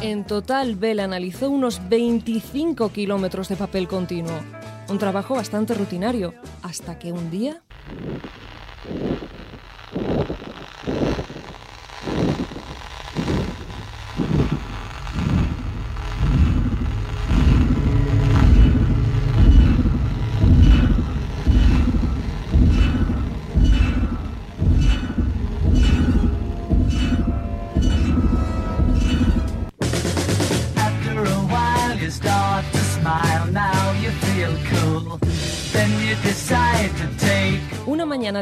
[0.00, 4.38] En total, Bell analizó unos 25 kilómetros de papel continuo.
[4.88, 7.62] Un trabajo bastante rutinario, hasta que un día...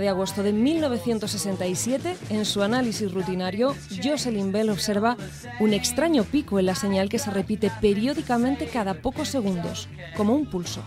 [0.01, 5.19] De agosto de 1967, en su análisis rutinario, Jocelyn Bell observa
[5.61, 10.47] un extraño pico en la señal que se repite periódicamente cada pocos segundos, como un
[10.47, 10.83] pulso.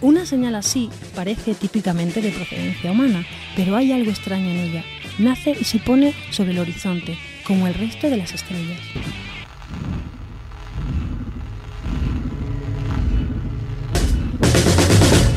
[0.00, 4.84] Una señal así parece típicamente de procedencia humana, pero hay algo extraño en ella.
[5.18, 8.80] Nace y se pone sobre el horizonte, como el resto de las estrellas.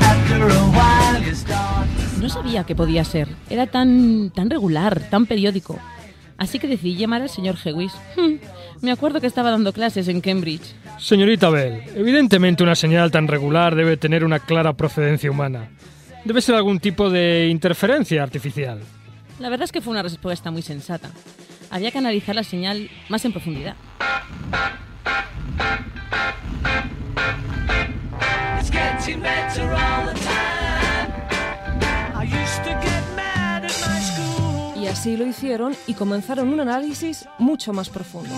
[0.01, 3.27] After a while, you start to No sabía que podía ser.
[3.49, 5.79] Era tan, tan regular, tan periódico.
[6.37, 7.91] Así que decidí llamar al señor Hewitt.
[8.15, 8.35] Hmm,
[8.81, 10.73] me acuerdo que estaba dando clases en Cambridge.
[10.99, 15.69] Señorita Bell, evidentemente una señal tan regular debe tener una clara procedencia humana.
[16.25, 18.79] Debe ser algún tipo de interferencia artificial.
[19.39, 21.09] La verdad es que fue una respuesta muy sensata.
[21.69, 23.75] Había que analizar la señal más en profundidad.
[28.59, 30.56] It's getting better all the time.
[34.75, 38.33] Y así lo hicieron y comenzaron un análisis mucho más profundo.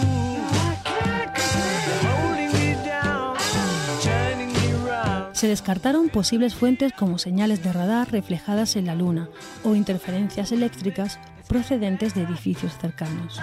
[5.39, 9.29] Se descartaron posibles fuentes como señales de radar reflejadas en la Luna
[9.63, 13.39] o interferencias eléctricas procedentes de edificios cercanos.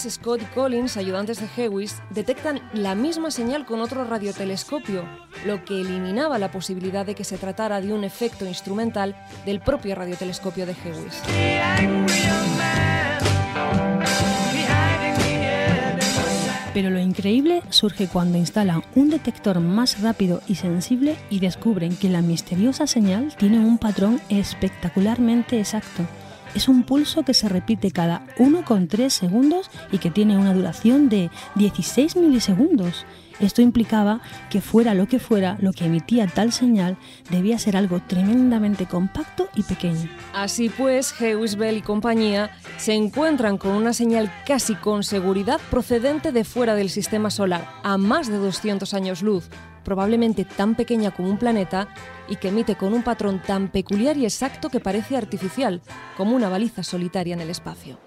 [0.00, 5.04] Scott y Collins, ayudantes de Hewitt, detectan la misma señal con otro radiotelescopio,
[5.44, 9.94] lo que eliminaba la posibilidad de que se tratara de un efecto instrumental del propio
[9.94, 11.12] radiotelescopio de sand.
[16.74, 22.08] Pero lo increíble surge cuando instalan un detector más rápido y sensible y descubren que
[22.08, 26.06] la misteriosa señal tiene un patrón espectacularmente exacto.
[26.54, 31.30] Es un pulso que se repite cada 1,3 segundos y que tiene una duración de
[31.54, 33.06] 16 milisegundos.
[33.40, 36.98] Esto implicaba que fuera lo que fuera, lo que emitía tal señal
[37.30, 40.08] debía ser algo tremendamente compacto y pequeño.
[40.34, 46.32] Así pues, Hewitt Bell y compañía se encuentran con una señal casi con seguridad procedente
[46.32, 49.48] de fuera del sistema solar, a más de 200 años luz,
[49.84, 51.88] probablemente tan pequeña como un planeta
[52.32, 55.82] y que emite con un patrón tan peculiar y exacto que parece artificial,
[56.16, 57.98] como una baliza solitaria en el espacio.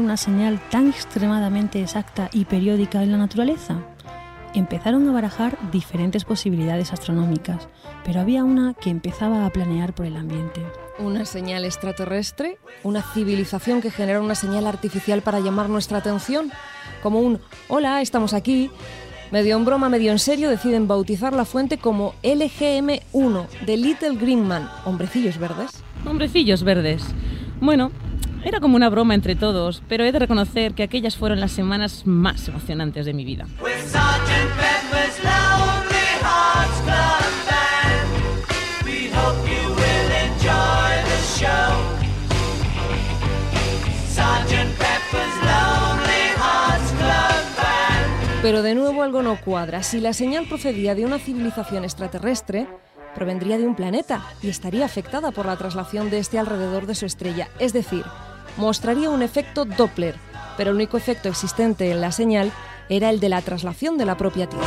[0.00, 3.80] Una señal tan extremadamente exacta y periódica en la naturaleza?
[4.54, 7.68] Empezaron a barajar diferentes posibilidades astronómicas,
[8.04, 10.62] pero había una que empezaba a planear por el ambiente.
[10.98, 12.58] ¿Una señal extraterrestre?
[12.82, 16.50] ¿Una civilización que genera una señal artificial para llamar nuestra atención?
[17.02, 18.70] Como un hola, estamos aquí.
[19.30, 24.48] Medio en broma, medio en serio, deciden bautizar la fuente como LGM1 de Little Green
[24.48, 25.84] Man, hombrecillos verdes.
[26.06, 27.04] Hombrecillos verdes.
[27.60, 27.90] Bueno,
[28.44, 32.02] era como una broma entre todos, pero he de reconocer que aquellas fueron las semanas
[32.06, 33.46] más emocionantes de mi vida.
[48.40, 49.82] Pero de nuevo algo no cuadra.
[49.82, 52.66] Si la señal procedía de una civilización extraterrestre,
[53.14, 57.04] provendría de un planeta y estaría afectada por la traslación de este alrededor de su
[57.04, 57.48] estrella.
[57.58, 58.04] Es decir,
[58.58, 60.16] mostraría un efecto Doppler,
[60.56, 62.52] pero el único efecto existente en la señal
[62.88, 64.66] era el de la traslación de la propia Tierra.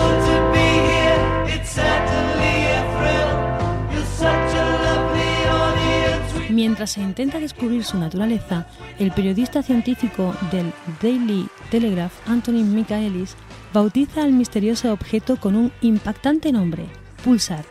[6.50, 8.68] Mientras se intenta descubrir su naturaleza,
[9.00, 13.36] el periodista científico del Daily Telegraph, Anthony Michaelis,
[13.74, 16.86] bautiza al misterioso objeto con un impactante nombre,
[17.24, 17.66] Pulsar,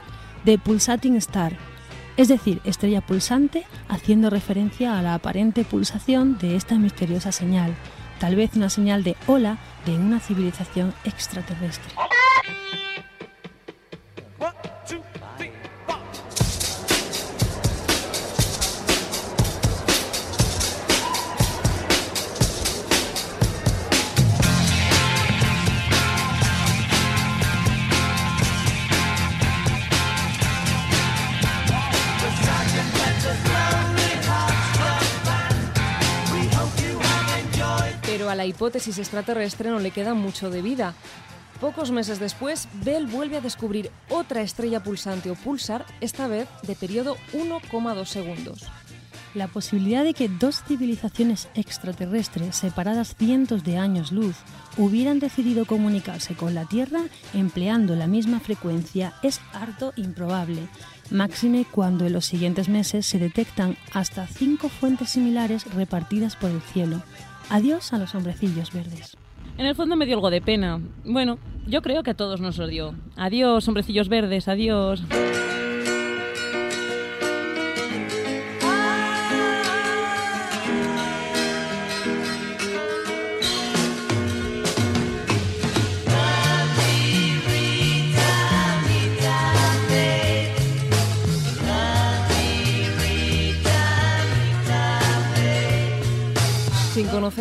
[0.45, 1.70] de Pulsating Star,
[2.17, 7.75] es decir, estrella pulsante, haciendo referencia a la aparente pulsación de esta misteriosa señal,
[8.19, 11.95] tal vez una señal de hola de una civilización extraterrestre.
[38.31, 40.95] A la hipótesis extraterrestre no le queda mucho de vida.
[41.61, 46.75] Pocos meses después, Bell vuelve a descubrir otra estrella pulsante o pulsar, esta vez de
[46.75, 48.67] periodo 1,2 segundos.
[49.35, 54.35] La posibilidad de que dos civilizaciones extraterrestres separadas cientos de años luz
[54.77, 60.67] hubieran decidido comunicarse con la Tierra empleando la misma frecuencia es harto improbable,
[61.11, 66.61] máxime cuando en los siguientes meses se detectan hasta cinco fuentes similares repartidas por el
[66.61, 67.03] cielo.
[67.51, 69.17] Adiós a los hombrecillos verdes.
[69.59, 70.81] En el fondo me dio algo de pena.
[71.05, 72.95] Bueno, yo creo que a todos nos odió.
[73.17, 75.03] Adiós, hombrecillos verdes, adiós.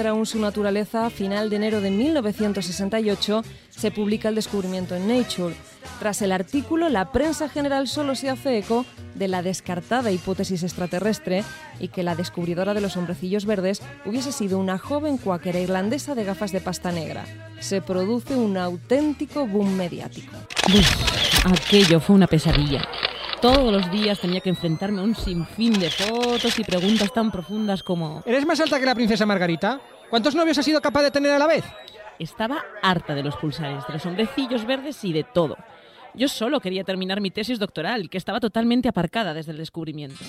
[0.07, 5.55] Aún su naturaleza, a final de enero de 1968 se publica el descubrimiento en Nature.
[5.99, 11.43] Tras el artículo, la prensa general solo se hace eco de la descartada hipótesis extraterrestre
[11.79, 16.23] y que la descubridora de los hombrecillos verdes hubiese sido una joven cuáquera irlandesa de
[16.23, 17.25] gafas de pasta negra.
[17.59, 20.35] Se produce un auténtico boom mediático.
[21.45, 22.87] Aquello fue una pesadilla.
[23.41, 27.83] Todos los días tenía que enfrentarme a un sinfín de fotos y preguntas tan profundas
[27.83, 28.21] como...
[28.25, 29.79] ¿Eres más alta que la princesa Margarita?
[30.09, 31.63] ¿Cuántos novios has sido capaz de tener a la vez?
[32.19, 35.55] Estaba harta de los pulsares, de los hombrecillos verdes y de todo.
[36.13, 40.25] Yo solo quería terminar mi tesis doctoral, que estaba totalmente aparcada desde el descubrimiento.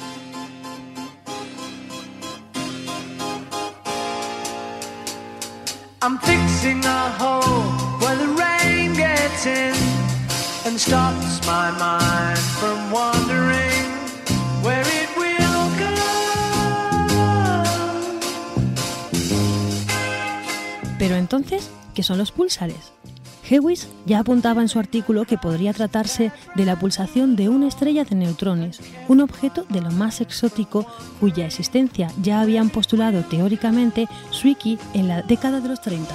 [6.00, 7.42] I'm fixing a hole
[7.98, 10.09] where the rain gets in
[20.98, 22.92] Pero entonces, ¿qué son los púlsares?
[23.50, 28.04] Lewis ya apuntaba en su artículo que podría tratarse de la pulsación de una estrella
[28.04, 30.86] de neutrones, un objeto de lo más exótico
[31.18, 36.14] cuya existencia ya habían postulado teóricamente Zwicky en la década de los 30.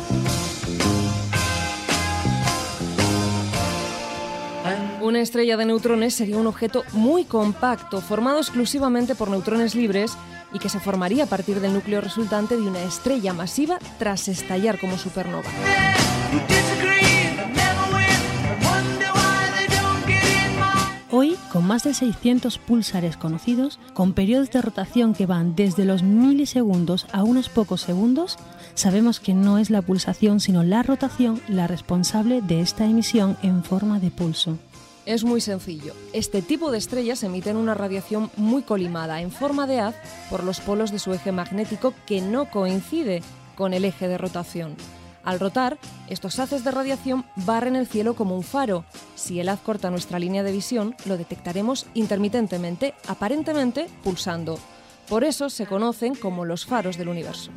[5.05, 10.17] Una estrella de neutrones sería un objeto muy compacto, formado exclusivamente por neutrones libres
[10.51, 14.79] y que se formaría a partir del núcleo resultante de una estrella masiva tras estallar
[14.79, 15.47] como supernova.
[21.11, 26.01] Hoy, con más de 600 púlsares conocidos, con periodos de rotación que van desde los
[26.01, 28.37] milisegundos a unos pocos segundos,
[28.73, 33.63] sabemos que no es la pulsación sino la rotación la responsable de esta emisión en
[33.63, 34.57] forma de pulso.
[35.05, 35.93] Es muy sencillo.
[36.13, 39.95] Este tipo de estrellas emiten una radiación muy colimada, en forma de haz,
[40.29, 43.21] por los polos de su eje magnético que no coincide
[43.55, 44.75] con el eje de rotación.
[45.23, 45.77] Al rotar,
[46.07, 48.85] estos haces de radiación barren el cielo como un faro.
[49.15, 54.59] Si el haz corta nuestra línea de visión, lo detectaremos intermitentemente, aparentemente pulsando.
[55.07, 57.51] Por eso se conocen como los faros del universo.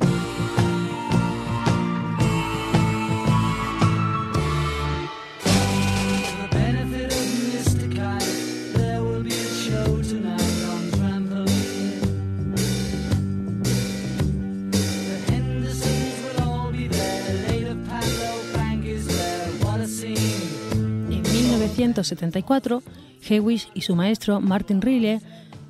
[21.79, 22.83] 1974,
[23.29, 25.21] Hewish y su maestro Martin Riley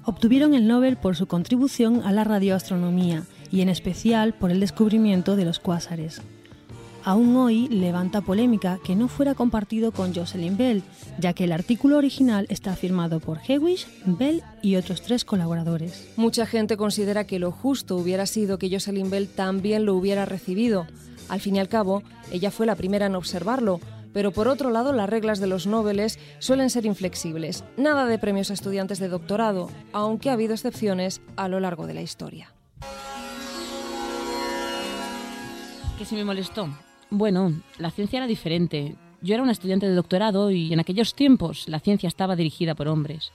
[0.05, 5.35] obtuvieron el Nobel por su contribución a la radioastronomía y en especial por el descubrimiento
[5.35, 6.21] de los cuásares.
[7.03, 10.81] Aún hoy levanta polémica que no fuera compartido con Jocelyn Bell,
[11.19, 16.09] ya que el artículo original está firmado por Hewish, Bell y otros tres colaboradores.
[16.17, 20.87] Mucha gente considera que lo justo hubiera sido que Jocelyn Bell también lo hubiera recibido.
[21.29, 22.01] Al fin y al cabo,
[22.31, 23.79] ella fue la primera en observarlo,
[24.13, 27.63] pero por otro lado las reglas de los Nobeles suelen ser inflexibles.
[27.77, 31.93] Nada de premios a estudiantes de doctorado, aunque ha habido excepciones a lo largo de
[31.93, 32.53] la historia.
[35.97, 36.69] Que si me molestó.
[37.09, 38.95] Bueno, la ciencia era diferente.
[39.21, 42.87] Yo era una estudiante de doctorado y en aquellos tiempos la ciencia estaba dirigida por
[42.87, 43.31] hombres.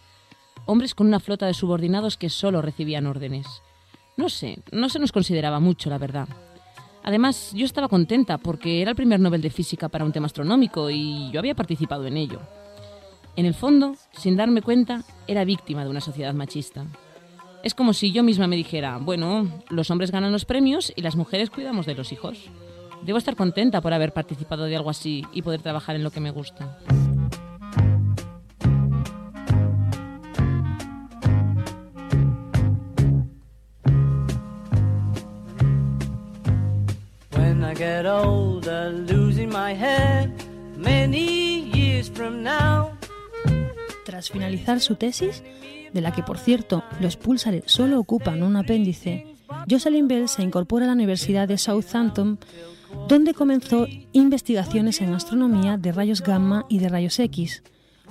[0.66, 3.46] Hombres con una flota de subordinados que solo recibían órdenes.
[4.16, 6.28] No sé, no se nos consideraba mucho, la verdad.
[7.04, 10.88] Además, yo estaba contenta porque era el primer Nobel de Física para un tema astronómico
[10.88, 12.40] y yo había participado en ello.
[13.36, 16.86] En el fondo, sin darme cuenta, era víctima de una sociedad machista.
[17.62, 21.14] Es como si yo misma me dijera, bueno, los hombres ganan los premios y las
[21.14, 22.38] mujeres cuidamos de los hijos.
[23.02, 26.20] Debo estar contenta por haber participado de algo así y poder trabajar en lo que
[26.20, 26.78] me gusta.
[39.64, 40.30] My head,
[40.76, 42.90] many years from now.
[44.04, 45.42] Tras finalizar su tesis,
[45.90, 49.26] de la que por cierto los púlsares solo ocupan un apéndice,
[49.70, 52.38] Jocelyn Bell se incorpora a la Universidad de Southampton,
[53.08, 57.62] donde comenzó investigaciones en astronomía de rayos gamma y de rayos X,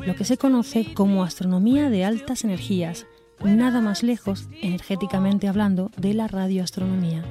[0.03, 3.05] lo que se conoce como astronomía de altas energías,
[3.43, 7.23] nada más lejos, energéticamente hablando, de la radioastronomía.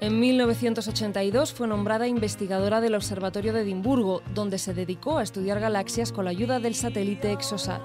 [0.00, 6.12] En 1982 fue nombrada investigadora del Observatorio de Edimburgo, donde se dedicó a estudiar galaxias
[6.12, 7.82] con la ayuda del satélite Exosat.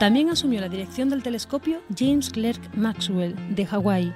[0.00, 4.12] También asumió la dirección del telescopio James Clerk Maxwell de Hawái.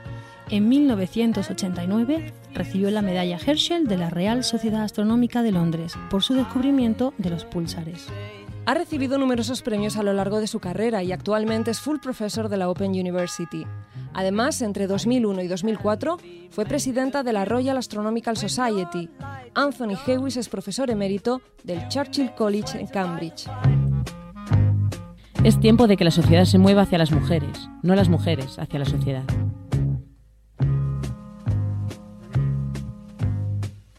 [0.50, 6.34] En 1989 recibió la medalla Herschel de la Real Sociedad Astronómica de Londres por su
[6.34, 8.08] descubrimiento de los púlsares.
[8.64, 12.48] Ha recibido numerosos premios a lo largo de su carrera y actualmente es full professor
[12.48, 13.66] de la Open University.
[14.14, 16.18] Además, entre 2001 y 2004
[16.50, 19.10] fue presidenta de la Royal Astronomical Society.
[19.54, 23.48] Anthony Hewish es profesor emérito del Churchill College en Cambridge.
[25.42, 28.78] Es tiempo de que la sociedad se mueva hacia las mujeres, no las mujeres hacia
[28.78, 29.24] la sociedad.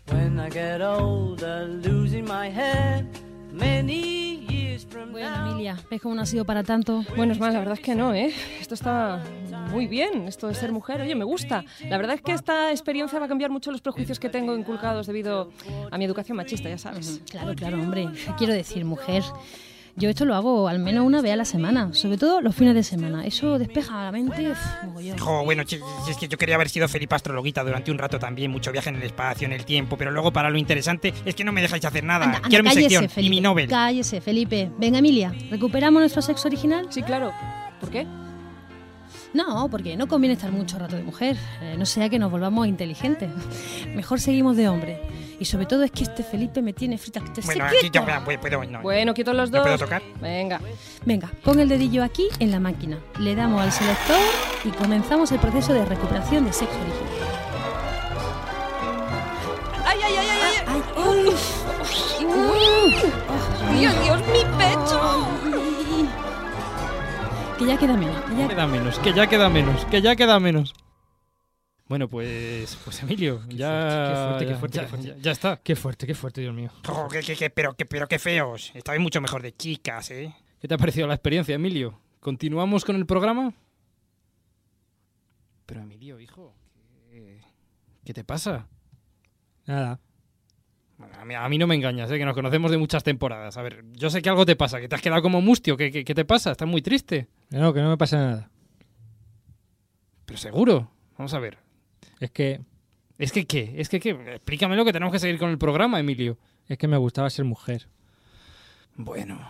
[0.09, 3.07] When I get older, losing my head,
[3.51, 4.22] many years from
[5.13, 5.51] Bueno.
[5.51, 7.05] Emilia, ¿ves cómo no ha sido para tanto?
[7.15, 8.33] Bueno, es más, la verdad es que no, ¿eh?
[8.59, 9.23] Esto está
[9.69, 11.63] muy bien, esto de ser mujer, oye, me gusta.
[11.87, 15.05] La verdad es que esta experiencia va a cambiar mucho los prejuicios que tengo inculcados
[15.05, 15.51] debido
[15.91, 17.21] a mi educación machista, ya sabes.
[17.29, 18.09] Claro, claro, hombre.
[18.25, 19.21] ¿Qué quiero decir, mujer?
[19.95, 22.73] Yo esto lo hago al menos una vez a la semana, sobre todo los fines
[22.73, 23.25] de semana.
[23.25, 24.49] Eso despeja la mente.
[24.49, 25.19] uf.
[25.19, 28.71] Jo, bueno, es que yo quería haber sido Felipe Astrologuita durante un rato también, mucho
[28.71, 31.51] viaje en el espacio, en el tiempo, pero luego para lo interesante es que no
[31.51, 32.25] me dejáis hacer nada.
[32.25, 33.67] Anda, anda, Quiero mi cállese, sección Felipe, y mi Nobel.
[33.67, 34.71] Cállese, Felipe.
[34.79, 36.87] Venga, Emilia, ¿recuperamos nuestro sexo original?
[36.89, 37.31] Sí, claro.
[37.79, 38.07] ¿Por qué?
[39.33, 42.67] No, porque no conviene estar mucho rato de mujer, eh, no sea que nos volvamos
[42.67, 43.29] inteligentes.
[43.95, 45.01] Mejor seguimos de hombre.
[45.43, 47.19] Y sobre todo es que este Felipe me tiene frita.
[47.19, 47.99] que te Bueno, aquí quieto.
[47.99, 48.81] yo puedo, puedo- no.
[48.81, 49.65] Bueno, quietos los ¿Me dos.
[49.67, 50.01] puedo tocar?
[50.21, 50.61] Venga.
[51.03, 52.97] Venga, pon el dedillo aquí en la máquina.
[53.19, 54.15] Le damos al selector
[54.63, 57.27] y comenzamos el proceso de recuperación de sexo original.
[59.85, 60.39] ¡Ay, ay, ay, ay!
[60.65, 60.83] ay.
[60.95, 62.25] ¡Ay!
[62.25, 63.79] ¡Uy!
[63.81, 65.27] ¡Dios, Dios, mi pecho!
[67.59, 68.15] Que ya queda menos.
[68.29, 70.73] que ya- Queda menos, que ya queda menos, que ya queda menos.
[71.87, 75.07] Bueno, pues, pues Emilio, ya, qué fuerte, qué ya- fuerte, ya, qué fuerte.
[75.09, 75.57] ya- ya está.
[75.57, 76.71] Qué fuerte, qué fuerte, Dios mío.
[76.87, 78.71] Jo, qué, qué- qué- pero, qué, pero qué feos.
[78.73, 80.33] Estabais mucho mejor de chicas, ¿eh?
[80.61, 81.99] ¿Qué te ha parecido la experiencia, Emilio?
[82.21, 83.53] ¿Continuamos con el programa?
[85.65, 86.55] Pero Emilio, hijo,
[87.11, 87.41] ¿qué,
[88.05, 88.67] qué te pasa?
[89.65, 89.99] Nada.
[91.19, 92.17] A mí, a mí no me engañas, ¿eh?
[92.17, 93.57] que nos conocemos de muchas temporadas.
[93.57, 95.75] A ver, yo sé que algo te pasa, que te has quedado como mustio.
[95.75, 96.51] ¿Qué, qué, qué te pasa?
[96.51, 97.27] Estás muy triste.
[97.49, 98.49] No, que no me pasa nada.
[100.25, 100.89] Pero seguro.
[101.17, 101.57] Vamos a ver.
[102.23, 102.61] Es que,
[103.17, 103.73] ¿Es que qué?
[103.75, 104.11] ¿Es que qué?
[104.11, 106.37] Explícamelo que tenemos que seguir con el programa, Emilio.
[106.69, 107.89] es que me gustaba ser mujer.
[108.95, 109.41] Bueno,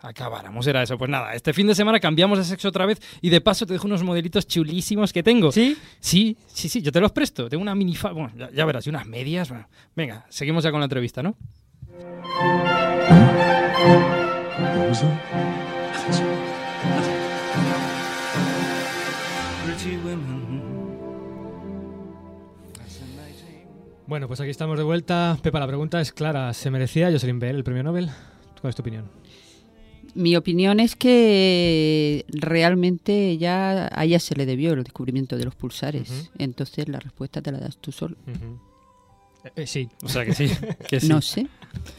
[0.00, 0.96] acabáramos, era eso.
[0.96, 3.74] Pues nada, este fin de semana cambiamos de sexo otra vez y de paso te
[3.74, 5.52] dejo unos modelitos chulísimos que tengo.
[5.52, 5.76] ¿Sí?
[6.00, 7.50] Sí, sí, sí, yo te los presto.
[7.50, 9.50] Tengo una minifalda, bueno, ya, ya verás, y unas medias.
[9.50, 11.36] Bueno, venga, seguimos ya con la entrevista, ¿no?
[24.08, 25.36] Bueno, pues aquí estamos de vuelta.
[25.42, 26.54] Pepa, la pregunta es clara.
[26.54, 28.08] ¿Se merecía Jocelyn Bell el premio Nobel?
[28.58, 29.04] ¿Cuál es tu opinión?
[30.14, 35.54] Mi opinión es que realmente ya a ella se le debió el descubrimiento de los
[35.54, 36.30] pulsares.
[36.38, 38.16] Entonces la respuesta te la das tú solo.
[39.44, 39.90] Eh, eh, sí.
[40.02, 40.50] O sea que sí,
[40.88, 41.08] que sí.
[41.08, 41.46] No sé.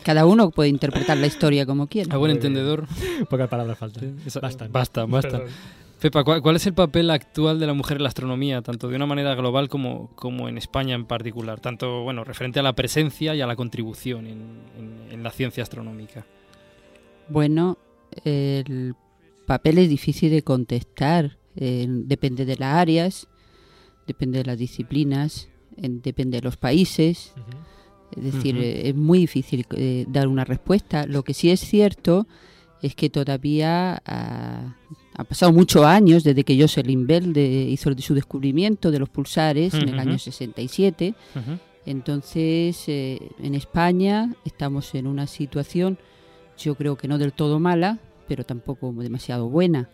[0.02, 2.16] Cada uno puede interpretar la historia como quiera.
[2.16, 2.88] A buen entendedor.
[3.30, 4.18] Pocas palabras faltan.
[4.72, 5.06] Basta, basta.
[5.38, 5.50] Perdón.
[6.02, 8.96] Pepa, ¿cuál, cuál es el papel actual de la mujer en la astronomía, tanto de
[8.96, 11.60] una manera global como, como en España en particular?
[11.60, 14.40] Tanto, bueno, referente a la presencia y a la contribución en,
[14.78, 16.26] en- en la ciencia astronómica.
[17.28, 17.78] Bueno,
[18.24, 18.96] el
[19.46, 21.38] papel es difícil de contestar.
[21.62, 23.28] eh, depende de las áreas,
[24.08, 27.34] depende de las disciplinas, en- depende de los países.
[28.16, 31.06] Es decir, eh, es muy difícil eh, dar una respuesta.
[31.06, 32.28] Lo que sí es cierto
[32.82, 34.76] es que todavía ah,
[35.16, 39.74] han pasado muchos años desde que Jocelyn Bell de- hizo su descubrimiento de los pulsares
[39.74, 41.14] en el año 67.
[41.36, 41.58] Ujú.
[41.86, 45.98] Entonces, eh, en España estamos en una situación,
[46.58, 49.90] yo creo que no del todo mala, pero tampoco demasiado buena.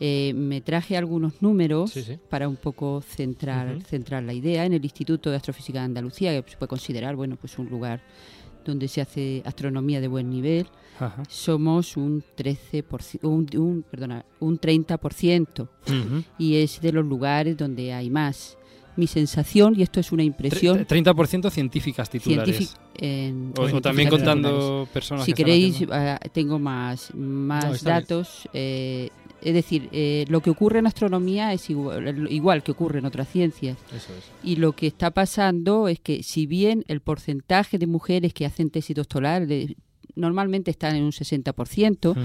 [0.00, 2.18] Eh, me traje algunos números Sí, sí.
[2.28, 4.64] para un poco centrar, centrar la idea.
[4.64, 8.00] En el Instituto de Astrofísica de Andalucía, que se puede considerar bueno, pues un lugar
[8.70, 10.66] donde se hace astronomía de buen nivel,
[10.98, 11.22] Ajá.
[11.28, 15.68] somos un 13%, un, un, perdona, un 30%.
[15.86, 16.24] Ujú.
[16.38, 18.56] Y es de los lugares donde hay más.
[18.96, 20.84] Mi sensación, y esto es una impresión...
[20.86, 22.74] Tre- 30% científicas titulares.
[22.74, 24.10] científic- en- O- también titulares.
[24.10, 25.94] contando personas Si que están queréis, haciendo.
[25.94, 28.48] ah, tengo más, más No, datos.
[28.52, 29.08] eh,
[29.42, 33.28] es decir, eh, lo que ocurre en astronomía es igual, igual que ocurre en otras
[33.28, 33.76] ciencias.
[33.94, 34.30] Eso es.
[34.42, 38.70] Y lo que está pasando es que si bien el porcentaje de mujeres que hacen
[38.70, 39.48] tesis doctoral
[40.16, 42.18] normalmente están en un 60%, Ujú.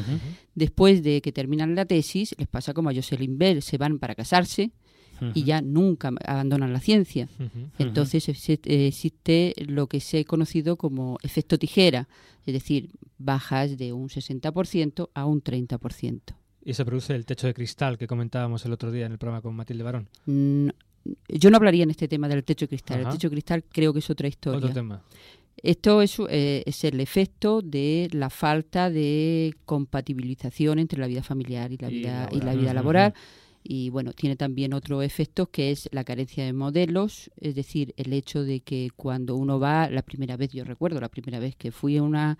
[0.55, 4.16] después de que terminan la tesis, les pasa como a Jocelyn Bell, se van para
[4.16, 4.72] casarse
[5.34, 7.30] y ya nunca abandonan la ciencia.
[7.80, 12.09] Entonces exi- existe lo que se ha conocido como efecto tijera,
[12.45, 16.22] es decir, bajas de un 60% a un 30%.
[16.66, 19.41] Y se produce el techo de cristal que comentábamos el otro día en el programa
[19.41, 20.09] con Matilde Barón.
[20.26, 20.70] Mm,
[21.30, 23.01] yo no hablaría en este tema del techo de cristal.
[23.01, 23.09] Ajá.
[23.09, 24.57] El techo de cristal creo que es otra historia.
[24.57, 25.03] Otro tema.
[25.61, 31.72] Esto es, eh, es el efecto de la falta de compatibilización entre la vida familiar
[31.72, 32.59] y la Y vida, y la laboral.
[32.59, 33.13] vida laboral.
[33.63, 38.13] Y bueno, tiene también otro efecto que es la carencia de modelos, es decir, el
[38.13, 41.72] hecho de que cuando uno va, la primera vez, yo recuerdo la primera vez que
[41.72, 42.38] fui a una,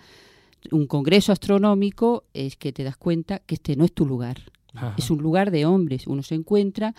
[0.72, 4.38] un congreso astronómico, es que te das cuenta que este no es tu lugar.
[4.74, 4.96] Ajá.
[4.98, 6.08] Es un lugar de hombres.
[6.08, 6.94] Uno se encuentra.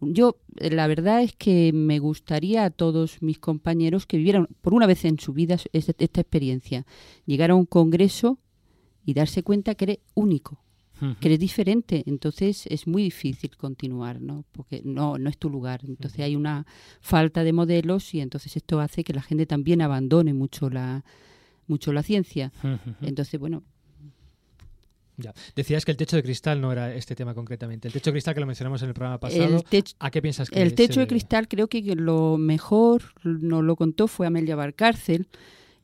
[0.00, 4.86] Yo, la verdad es que me gustaría a todos mis compañeros que vivieran por una
[4.86, 6.86] vez en su vida esta, esta experiencia.
[7.26, 8.38] Llegar a un congreso
[9.04, 10.62] y darse cuenta que eres único,
[11.20, 12.04] que eres diferente.
[12.06, 14.44] Entonces es muy difícil continuar, ¿no?
[14.52, 15.80] Porque no, no es tu lugar.
[15.84, 16.64] Entonces hay una
[17.00, 21.04] falta de modelos y entonces esto hace que la gente también abandone mucho la,
[21.66, 22.52] mucho la ciencia.
[23.02, 23.62] Entonces, bueno,
[25.18, 25.32] Ya.
[25.54, 27.86] Decías que el techo de cristal no era este tema concretamente.
[27.86, 29.62] El techo de cristal que lo mencionamos en el programa pasado.
[29.70, 33.62] El ¿A qué piensas que El se techo de cristal creo que lo mejor nos
[33.62, 35.28] lo contó fue Amelia Barcárcel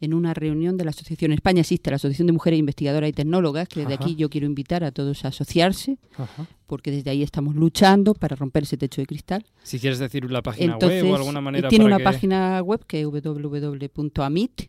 [0.00, 3.66] en una reunión de la Asociación España Existe, la Asociación de Mujeres Investigadoras y Tecnólogas,
[3.68, 4.04] que desde Ajá.
[4.04, 6.46] aquí yo quiero invitar a todos a asociarse, Ajá.
[6.68, 9.44] porque desde ahí estamos luchando para romper ese techo de cristal.
[9.64, 12.62] Si quieres decir la página Entonces, web o alguna manera tiene para una que- página
[12.62, 14.62] web que es www.amit.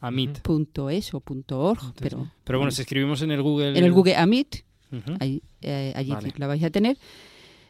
[0.00, 0.40] Amit.
[0.40, 3.78] punto es o punto org, pero, Pero bueno, si escribimos en el Google...
[3.78, 4.56] en el Google Amit,
[5.20, 6.32] ahí, eh, allí Vale.
[6.36, 6.98] la vais a tener.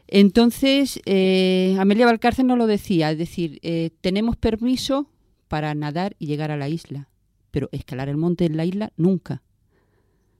[0.07, 5.09] Entonces, eh, Amelia Valcárcel nos lo decía, es decir, eh, tenemos permiso
[5.47, 7.09] para nadar y llegar a la isla,
[7.51, 9.43] pero escalar el monte en la isla nunca.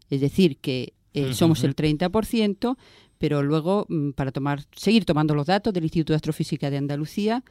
[0.10, 2.78] Es decir, que eh, somos el 30%,
[3.18, 7.44] pero luego, mm, para tomar, seguir tomando los datos del Instituto de Astrofísica de Andalucía,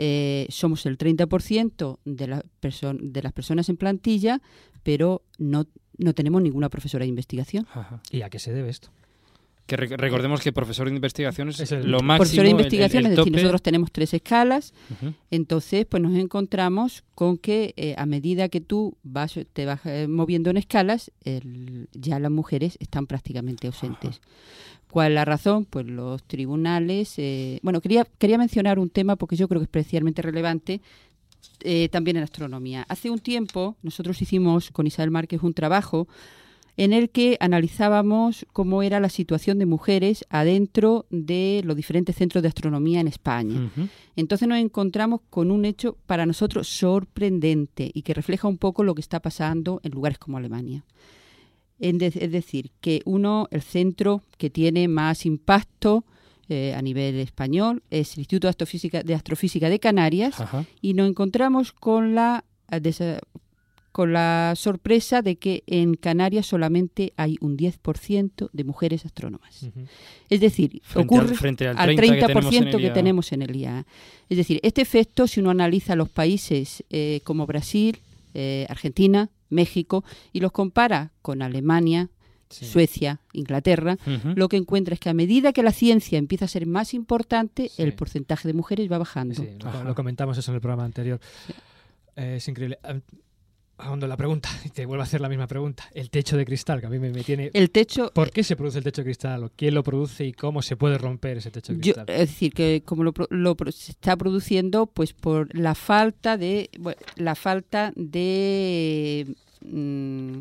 [0.00, 2.44] eh, somos el 30% de, la
[3.00, 4.40] de las personas en plantilla,
[4.84, 7.66] pero no, no tenemos ninguna profesora de investigación.
[8.12, 8.90] ¿Y a qué se debe esto?
[9.66, 12.18] Que re- recordemos que profesor de investigación es, Es el- lo máximo.
[12.18, 13.42] Profesor de el- el- investigación, el es decir, tope.
[13.42, 14.72] nosotros tenemos tres escalas,
[15.30, 20.06] entonces pues nos encontramos con que eh, a medida que tú vas, te vas eh,
[20.08, 24.20] moviendo en escalas, el- ya las mujeres están prácticamente ausentes.
[24.90, 25.64] ¿Cuál es la razón?
[25.64, 27.14] Pues los tribunales...
[27.18, 30.80] eh, bueno, quería, quería mencionar un tema porque yo creo que es especialmente relevante
[31.60, 32.86] eh, también en astronomía.
[32.88, 36.08] Hace un tiempo nosotros hicimos con Isabel Márquez un trabajo
[36.76, 42.40] en el que analizábamos cómo era la situación de mujeres adentro de los diferentes centros
[42.40, 43.68] de astronomía en España.
[44.14, 48.94] Entonces nos encontramos con un hecho para nosotros sorprendente y que refleja un poco lo
[48.94, 50.84] que está pasando en lugares como Alemania.
[51.80, 56.04] En de- es decir, que uno, el centro que tiene más impacto
[56.48, 60.64] eh, a nivel español es el Instituto de Astrofísica de, Astrofísica de Canarias Ajá.
[60.80, 62.44] y nos encontramos con la
[63.92, 69.66] con la sorpresa de que en Canarias solamente hay un 10% de mujeres astrónomas.
[70.30, 72.82] Es decir, Frente al- ocurre frente al al 30 que tenemos en 30% el que
[72.86, 72.92] IAA.
[72.92, 73.86] tenemos en el IAA.
[74.28, 77.98] Es decir, este efecto, si uno analiza los países eh, como Brasil,
[78.34, 82.08] eh, Argentina, México, y los compara con Alemania,
[82.50, 82.64] Sí.
[82.64, 83.98] Suecia, Inglaterra,
[84.34, 87.68] lo que encuentra es que a medida que la ciencia empieza a ser más importante,
[87.68, 87.82] Sí.
[87.82, 89.34] el porcentaje de mujeres va bajando.
[89.34, 89.84] Sí, lo, Ajá.
[89.84, 91.20] lo comentamos eso en el programa anterior.
[92.16, 92.78] Eh, es increíble.
[93.78, 95.84] Ah, Ahondo la pregunta, y te vuelvo a hacer la misma pregunta.
[95.94, 97.50] El techo de cristal, que a mí me, me tiene...
[97.54, 99.44] El techo, ¿Por qué se produce el techo de cristal?
[99.44, 102.06] ¿O ¿Quién lo produce y cómo se puede romper ese techo de Yo- cristal?
[102.10, 106.98] es decir, que como lo, lo se está produciendo, pues por la falta de bueno,
[107.16, 109.26] la falta de
[109.62, 110.38] mm,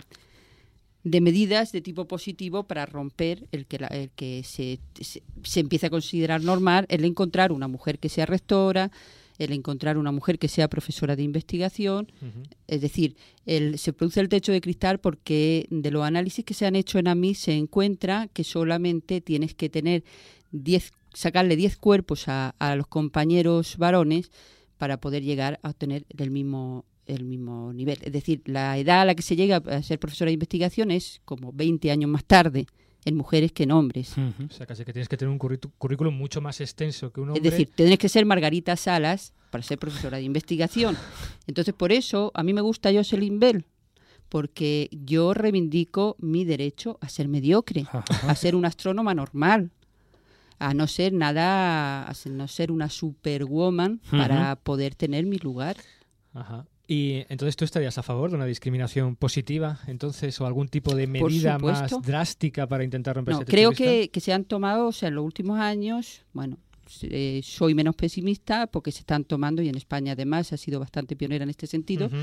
[1.03, 5.59] de medidas de tipo positivo para romper el que la- el que se, se, se
[5.61, 8.91] empieza a considerar normal el encontrar una mujer que sea rectora,
[9.39, 12.11] el encontrar una mujer que sea profesora de investigación,
[12.67, 13.15] es decir,
[13.45, 16.99] el- se produce el techo de cristal porque de los análisis que se han hecho
[16.99, 20.03] en AMI se encuentra que solamente tienes que tener
[20.51, 24.31] 10, sacarle 10 cuerpos a, a los compañeros varones
[24.77, 27.97] para poder llegar a obtener el mismo el mismo nivel.
[28.01, 31.21] Es decir, la edad a la que se llega a ser profesora de investigación es
[31.23, 32.65] como 20 años más tarde
[33.05, 34.15] en mujeres que en hombres.
[34.17, 37.39] O sea, casi que tienes que tener un currículum mucho más extenso que un hombre.
[37.45, 40.97] Es decir, tendréis que ser Margarita Salas para ser profesora de investigación.
[41.47, 43.65] Entonces, por eso a mí me gusta Jocelyn Bell,
[44.27, 49.71] porque yo reivindico mi derecho a ser mediocre, a ser una astrónoma normal,
[50.59, 55.77] a no ser nada, a no ser una superwoman para poder tener mi lugar.
[56.33, 56.65] Ajá.
[56.87, 61.05] Y entonces tú estarías a favor de una discriminación positiva, entonces, o algún tipo de
[61.07, 64.91] medida más drástica para intentar romper No, de creo que, que se han tomado, o
[64.93, 66.57] sea, en los últimos años, bueno,
[67.01, 71.17] eh, soy menos pesimista porque se están tomando, y en España además ha sido bastante
[71.17, 72.15] pionera en este sentido, Ujú.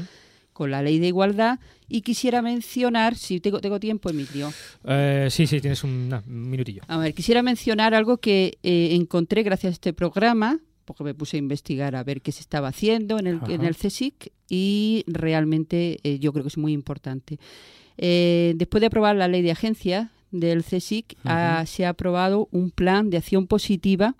[0.54, 1.58] con la ley de igualdad.
[1.86, 4.50] Y quisiera mencionar, si tengo, tengo tiempo, Emilio,
[4.86, 6.80] Eh, sí, sí, tienes un, na, un minutillo.
[6.88, 11.36] a ver, quisiera mencionar algo que eh, encontré gracias a este programa, porque me puse
[11.36, 13.68] a investigar a ver qué se estaba haciendo en el, en Ajá.
[13.68, 17.38] el CSIC y realmente eh, yo creo que es muy importante.
[17.96, 22.70] Eh, después de aprobar la ley de agencia del CSIC, ah, se ha aprobado un
[22.70, 24.16] plan de acción positiva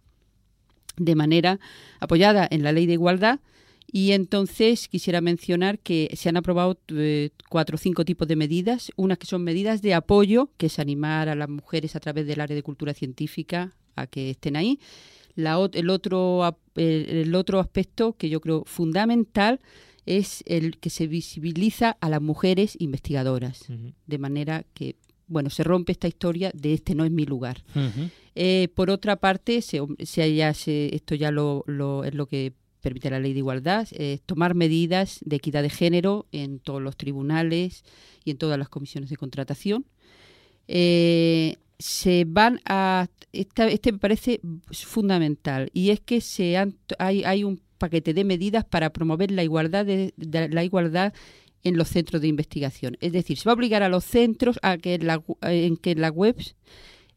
[0.97, 1.59] de manera
[1.99, 3.41] apoyada en la ley de igualdad
[3.91, 8.91] y entonces quisiera mencionar que se han aprobado eh, cuatro o cinco tipos de medidas.
[8.97, 12.41] Unas que son medidas de apoyo, que es animar a las mujeres a través del
[12.41, 14.81] área de cultura científica a que estén ahí.
[15.37, 19.61] La, el, otro, el, otro aspecto que yo creo fundamental
[20.07, 23.65] es el que se visibiliza a las mujeres investigadoras,
[24.07, 27.65] de manera que bueno se rompe esta historia de este no es mi lugar.
[28.35, 32.53] Eh, por otra parte, se, se- ya se- esto ya lo, lo- es lo que
[32.81, 36.97] permite la ley de igualdad, eh, tomar medidas de equidad de género en todos los
[36.99, 37.83] tribunales
[38.25, 39.87] y en todas las comisiones de contratación.
[40.69, 47.25] Eh, se van a esta- este me parece fundamental y es que se han, hay,
[47.25, 51.13] hay un paquete de medidas para promover la igualdad de, de la igualdad
[51.65, 52.97] en los centros de investigación.
[53.01, 55.93] Es decir, se va a obligar a los centros a que en, la, en que
[55.93, 56.55] en las webs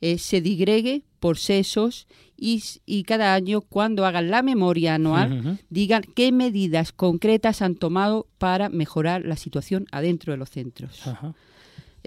[0.02, 6.04] eh, se digregue por sesos y, y cada año cuando hagan la memoria anual digan
[6.16, 11.02] qué medidas concretas han tomado para mejorar la situación adentro de los centros.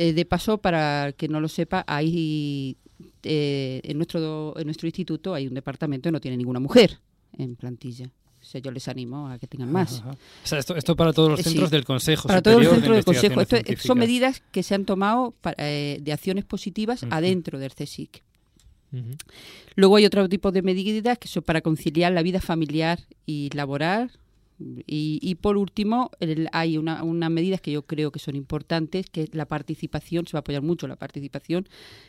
[0.02, 2.76] Eh, de paso, para el que no lo sepa, hay
[3.22, 6.98] eh, en nuestro en nuestro instituto hay un departamento que no tiene ninguna mujer
[7.36, 8.06] en plantilla.
[8.40, 10.00] O sea, yo les animo a que tengan más.
[10.00, 10.12] Ajá.
[10.12, 11.48] O sea, esto, esto para todos los Eh, sí.
[11.50, 13.40] centros del Consejo Para todos los centros de del Consejo.
[13.42, 17.12] Esto, son medidas que se han tomado para, eh, de acciones positivas Ujú.
[17.12, 18.22] adentro del CSIC.
[19.76, 24.10] Luego hay otro tipo de medidas que son para conciliar la vida familiar y laboral.
[24.86, 29.06] Y, y por último, el- hay una- unas medidas que yo creo que son importantes,
[29.10, 31.66] que es la participación, se va a apoyar mucho la participación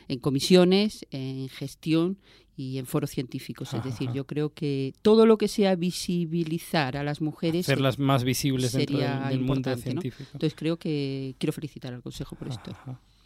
[0.08, 2.18] en comisiones, en gestión
[2.56, 3.72] y en foros científicos.
[3.72, 8.24] Es decir, yo creo que todo lo que sea visibilizar a las mujeres Hacerlas más
[8.24, 10.30] visibles dentro del, del mundo científico.
[10.34, 12.70] Entonces creo que quiero felicitar al Consejo por esto.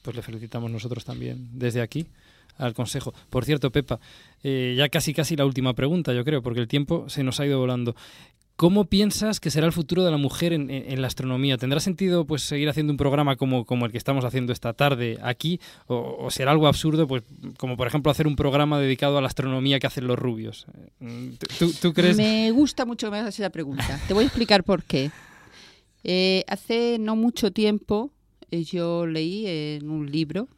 [0.03, 2.07] Pues le felicitamos nosotros también desde aquí
[2.59, 3.13] al Consejo.
[3.29, 3.99] Por cierto, Pepa,
[4.43, 7.47] eh, ya casi casi la última pregunta, yo creo, porque el tiempo se nos ha
[7.47, 7.95] ido volando.
[8.57, 11.59] ¿Cómo piensas que será el futuro de la mujer en, en- en la astronomía?
[11.59, 15.19] ¿Tendrá sentido pues seguir haciendo un programa como, como el que estamos haciendo esta tarde
[15.23, 15.61] aquí?
[15.89, 17.23] ¿O, o será algo absurdo, pues
[17.59, 20.65] como por ejemplo hacer un programa dedicado a la astronomía que hacen los rubios?
[21.59, 22.17] ¿Tú, tú crees?
[22.17, 24.01] Me gusta mucho más esa pregunta.
[24.09, 25.11] Te voy a explicar por qué.
[26.03, 28.11] Eh, hace no mucho tiempo
[28.51, 30.49] eh, yo leí en un libro,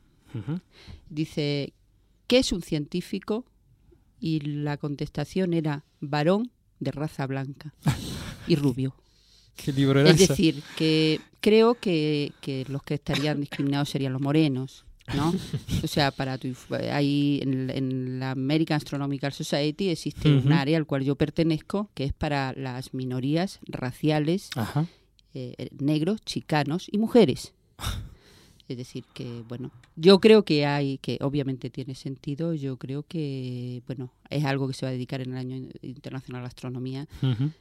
[1.09, 1.73] dice,
[2.27, 3.45] ¿qué es un científico?
[4.21, 6.51] Y la contestación era varón
[6.81, 7.75] de raza blanca
[8.47, 8.95] y rubio.
[9.57, 14.23] ¿Qué libro era Es decir, que creo que, que los que estarían discriminados serían los
[14.23, 15.35] morenos, ¿no?
[15.83, 16.55] O sea, para tu,
[16.93, 22.05] ahí en, en la American Astronomical Society existe un área al cual yo pertenezco que
[22.05, 24.51] es para las minorías raciales,
[25.35, 27.53] eh, eh, negros, chicanos y mujeres.
[28.69, 33.83] Es decir, que bueno, yo creo que hay, que obviamente tiene sentido, yo creo que,
[33.87, 37.09] bueno, es algo que se va a dedicar en el Año Internacional a la Astronomía,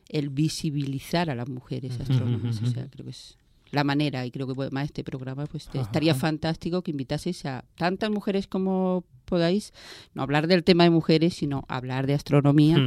[0.09, 2.61] el visibilizar a las mujeres astrónomas.
[2.61, 3.37] O sea, creo que es
[3.71, 6.19] la manera, y creo que además este programa, pues te- estaría Ajá.
[6.21, 9.73] fantástico que invitaseis a tantas mujeres como podáis,
[10.15, 12.77] no hablar del tema de mujeres, sino hablar de astronomía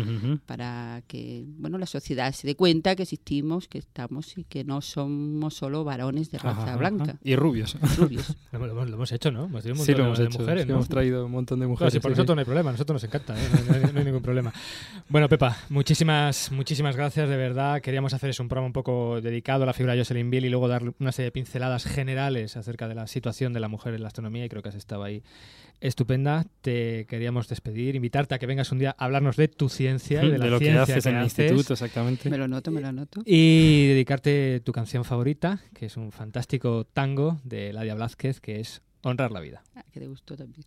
[0.47, 4.81] para que, bueno, la sociedad se dé cuenta que existimos, que estamos y que no
[4.81, 6.77] somos solo varones de raza Ajá, ajá.
[6.77, 7.17] blanca.
[7.23, 7.77] Y rubios.
[7.97, 8.37] Rubios.
[8.53, 9.45] Lo, lo hemos- lo hemos hecho, ¿no?
[9.45, 10.39] Hemos tenido un Sí, lo de- hemos de hecho.
[10.41, 10.75] mujeres, sí, ¿no?
[10.75, 11.93] Hemos traído un montón de Claro, mujeres.
[11.93, 12.37] sí, por sí, nosotros sí.
[12.37, 13.49] no hay problema, a nosotros nos encanta, ¿eh?
[13.69, 14.53] no, hay- no hay ningún problema.
[15.09, 17.81] Bueno, Pepa, muchísimas, muchísimas gracias, de verdad.
[17.81, 20.49] Queríamos hacer eso, un programa un poco dedicado a la figura de Jocelyn Biel y
[20.51, 24.03] luego dar una serie de pinceladas generales acerca de la situación de la mujer en
[24.03, 25.23] la astronomía y creo que has estado ahí
[25.81, 26.47] estupenda.
[26.61, 30.31] Te queríamos despedir, invitarte a que vengas un día a hablarnos de tu ciencia y
[30.31, 31.51] de, la lo que ciencia haces en el haces.
[31.51, 32.31] instituto, exactamente.
[32.31, 33.23] Me lo noto, me lo noto.
[33.25, 38.83] Y dedicarte tu canción favorita, que es un fantástico tango de Ladia Blázquez, que es
[39.03, 39.63] Honrar la vida.
[39.75, 40.67] Ah, que te gustó también.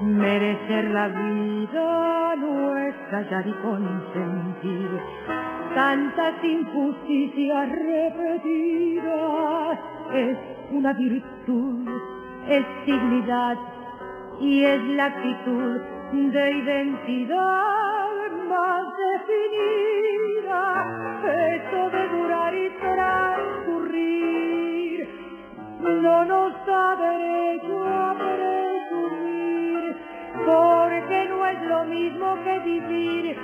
[0.00, 2.34] Merecer la vida
[2.88, 4.88] es callar y consentir
[5.74, 8.98] tantas injusticias repetidas.
[10.14, 10.38] Es
[10.70, 11.88] una virtud,
[12.48, 13.56] es dignidad
[14.40, 15.80] y es la actitud
[16.12, 18.02] de identidad
[18.48, 20.60] más definida.
[21.24, 24.02] Eso de durar y transcurrir
[25.80, 28.51] no nos da derecho a presumir,
[30.46, 33.38] porque no es lo mismo que vivir,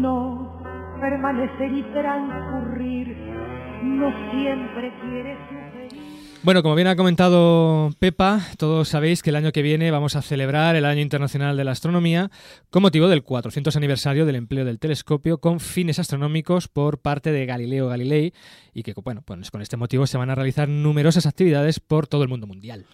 [0.00, 0.52] No
[1.00, 3.16] permanecer y transcurrir,
[3.82, 5.61] no siempre quiere sugerir.
[6.44, 10.22] Bueno, como bien ha comentado Pepa, todos sabéis que el año que viene vamos a
[10.22, 12.32] celebrar el Año Internacional de la Astronomía
[12.68, 17.46] con motivo del 400 aniversario del empleo del telescopio con fines astronómicos por parte de
[17.46, 18.34] Galileo Galilei
[18.74, 22.24] y que bueno, pues con este motivo se van a realizar numerosas actividades por todo
[22.24, 22.86] el mundo mundial.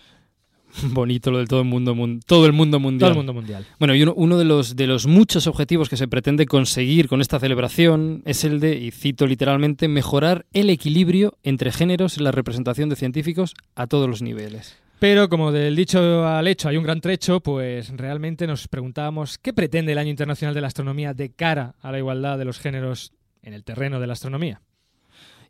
[0.93, 3.01] Bonito lo del todo el mundo, mun- todo el mundo mundial.
[3.01, 3.67] Todo el mundo mundial.
[3.79, 7.21] Bueno, y uno, uno de, los, de los muchos objetivos que se pretende conseguir con
[7.21, 12.33] esta celebración es el de, y cito literalmente, mejorar el equilibrio entre géneros en la
[12.33, 14.77] representación de científicos a todos los niveles.
[15.01, 19.53] Pero como del dicho al hecho hay un gran trecho, pues realmente nos preguntábamos qué
[19.53, 23.13] pretende el Año Internacional de la Astronomía de cara a la igualdad de los géneros
[23.43, 24.61] en el terreno de la astronomía.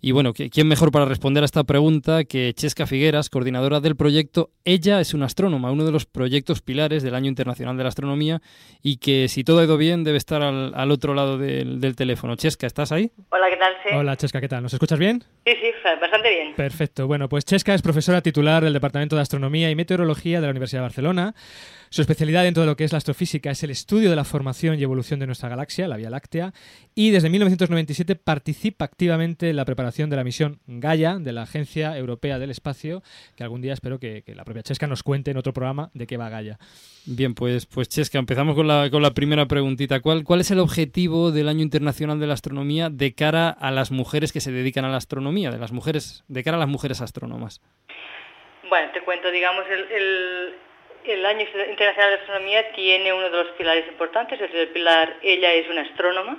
[0.00, 3.96] Y bueno, ¿qui- ¿quién mejor para responder a esta pregunta que Chesca Figueras, coordinadora del
[3.96, 7.88] proyecto Ella es una astrónoma, uno de los proyectos pilares del Año Internacional de la
[7.88, 8.40] Astronomía
[8.80, 11.96] y que si todo ha ido bien debe estar al, al otro lado del, del
[11.96, 12.36] teléfono.
[12.36, 13.10] Chesca, ¿estás ahí?
[13.30, 13.72] Hola, ¿qué tal?
[13.84, 13.94] Sí.
[13.96, 14.62] Hola, Chesca, ¿qué tal?
[14.62, 15.24] ¿Nos escuchas bien?
[15.44, 15.68] Sí, sí,
[16.00, 16.54] bastante bien.
[16.54, 17.06] Perfecto.
[17.08, 20.80] Bueno, pues Chesca es profesora titular del Departamento de Astronomía y Meteorología de la Universidad
[20.82, 21.34] de Barcelona.
[21.90, 24.78] Su especialidad dentro de lo que es la astrofísica es el estudio de la formación
[24.78, 26.52] y evolución de nuestra galaxia, la Vía Láctea,
[26.94, 31.96] y desde 1997 participa activamente en la preparación de la misión Gaia de la Agencia
[31.96, 33.02] Europea del Espacio,
[33.36, 36.06] que algún día espero que, que la propia Chesca nos cuente en otro programa de
[36.06, 36.58] qué va Gaia.
[37.06, 40.00] Bien, pues, pues Chesca, empezamos con la, con la primera preguntita.
[40.00, 43.90] ¿Cuál, ¿Cuál es el objetivo del Año Internacional de la Astronomía de cara a las
[43.90, 47.00] mujeres que se dedican a la astronomía, de las mujeres, de cara a las mujeres
[47.00, 47.62] astrónomas?
[48.68, 50.54] Bueno, te cuento, digamos, el, el,
[51.12, 55.52] el Año Internacional de Astronomía tiene uno de los pilares importantes, es el pilar Ella
[55.54, 56.36] es una astrónoma,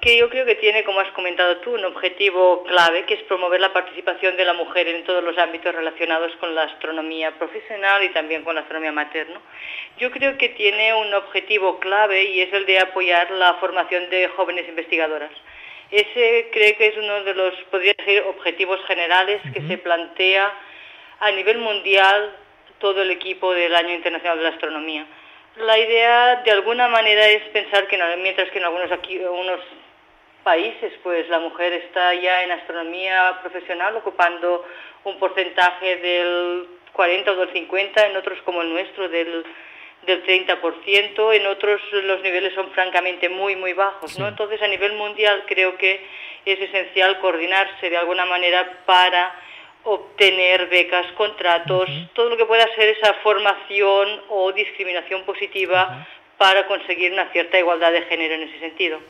[0.00, 3.60] que yo creo que tiene, como has comentado tú, un objetivo clave, que es promover
[3.60, 8.10] la participación de la mujer en todos los ámbitos relacionados con la astronomía profesional y
[8.10, 9.40] también con la astronomía materna.
[9.98, 14.28] Yo creo que tiene un objetivo clave y es el de apoyar la formación de
[14.28, 15.32] jóvenes investigadoras.
[15.90, 20.52] Ese creo que es uno de los, podría decir, objetivos generales que se plantea
[21.20, 22.36] a nivel mundial
[22.78, 25.06] todo el equipo del Año Internacional de la Astronomía.
[25.56, 29.60] La idea, de alguna manera, es pensar que mientras que en algunos, aquí, algunos
[30.44, 34.64] países, pues la mujer está ya en astronomía profesional ocupando
[35.04, 39.44] un porcentaje del 40 o del 50, en otros como el nuestro del
[40.02, 44.28] del 30%, en otros los niveles son francamente muy, muy bajos, ¿no?
[44.28, 46.00] Entonces, a nivel mundial creo que
[46.44, 49.34] es esencial coordinarse de alguna manera para
[49.90, 57.12] obtener becas, contratos, todo lo que pueda ser esa formación o discriminación positiva para conseguir
[57.12, 59.00] una cierta igualdad de género en ese sentido.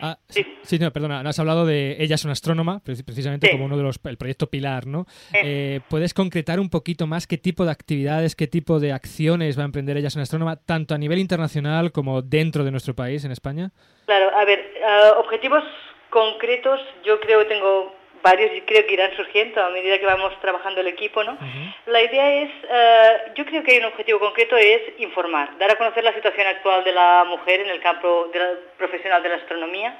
[0.00, 3.52] Ah, sí, sí, no, perdona, has hablado de ella es una astrónoma, preci- precisamente Sí.
[3.52, 5.06] como uno de los el proyecto pilar, ¿no?
[5.34, 9.62] Eh, ¿Puedes concretar un poquito más qué tipo de actividades, qué tipo de acciones va
[9.62, 13.24] a emprender ella es una astrónoma, tanto a nivel internacional como dentro de nuestro país,
[13.24, 13.70] en España?
[14.06, 15.62] Claro, a ver, ah, objetivos
[16.10, 17.94] concretos yo creo que tengo
[18.30, 21.36] varios y creo que irán surgiendo a medida que vamos trabajando el equipo, ¿no?
[21.86, 25.76] La idea es, eh, yo creo que hay un objetivo concreto es informar, dar a
[25.76, 29.36] conocer la situación actual de la mujer en el campo de la- profesional de la
[29.36, 29.90] astronomía,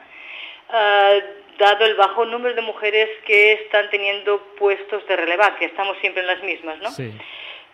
[0.72, 1.22] eh,
[1.58, 6.28] dado el bajo número de mujeres que están teniendo puestos de relevancia, estamos siempre en
[6.28, 6.90] las mismas, ¿no?
[6.90, 7.10] Sí.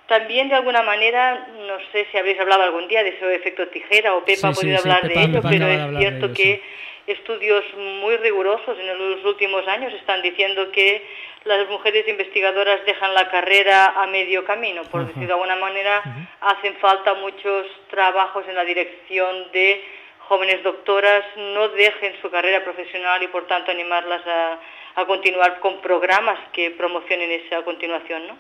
[0.07, 4.15] También de alguna manera, no sé si habréis hablado algún día de ese efecto tijera
[4.15, 5.91] o Pepa Sí, ha podido sí, hablar Pepa- de ello, Pepa pero acaba de es
[5.93, 6.63] de cierto ello, que
[7.07, 11.07] estudios muy rigurosos en los últimos años están diciendo que
[11.45, 15.09] las mujeres investigadoras dejan la carrera a medio camino, por Ajá.
[15.09, 16.03] decirlo de alguna manera,
[16.41, 19.85] hacen falta muchos trabajos en la dirección de
[20.21, 24.59] jóvenes doctoras, no dejen su carrera profesional y por tanto animarlas a,
[24.95, 28.39] a continuar con programas que promocionen esa continuación, ¿no?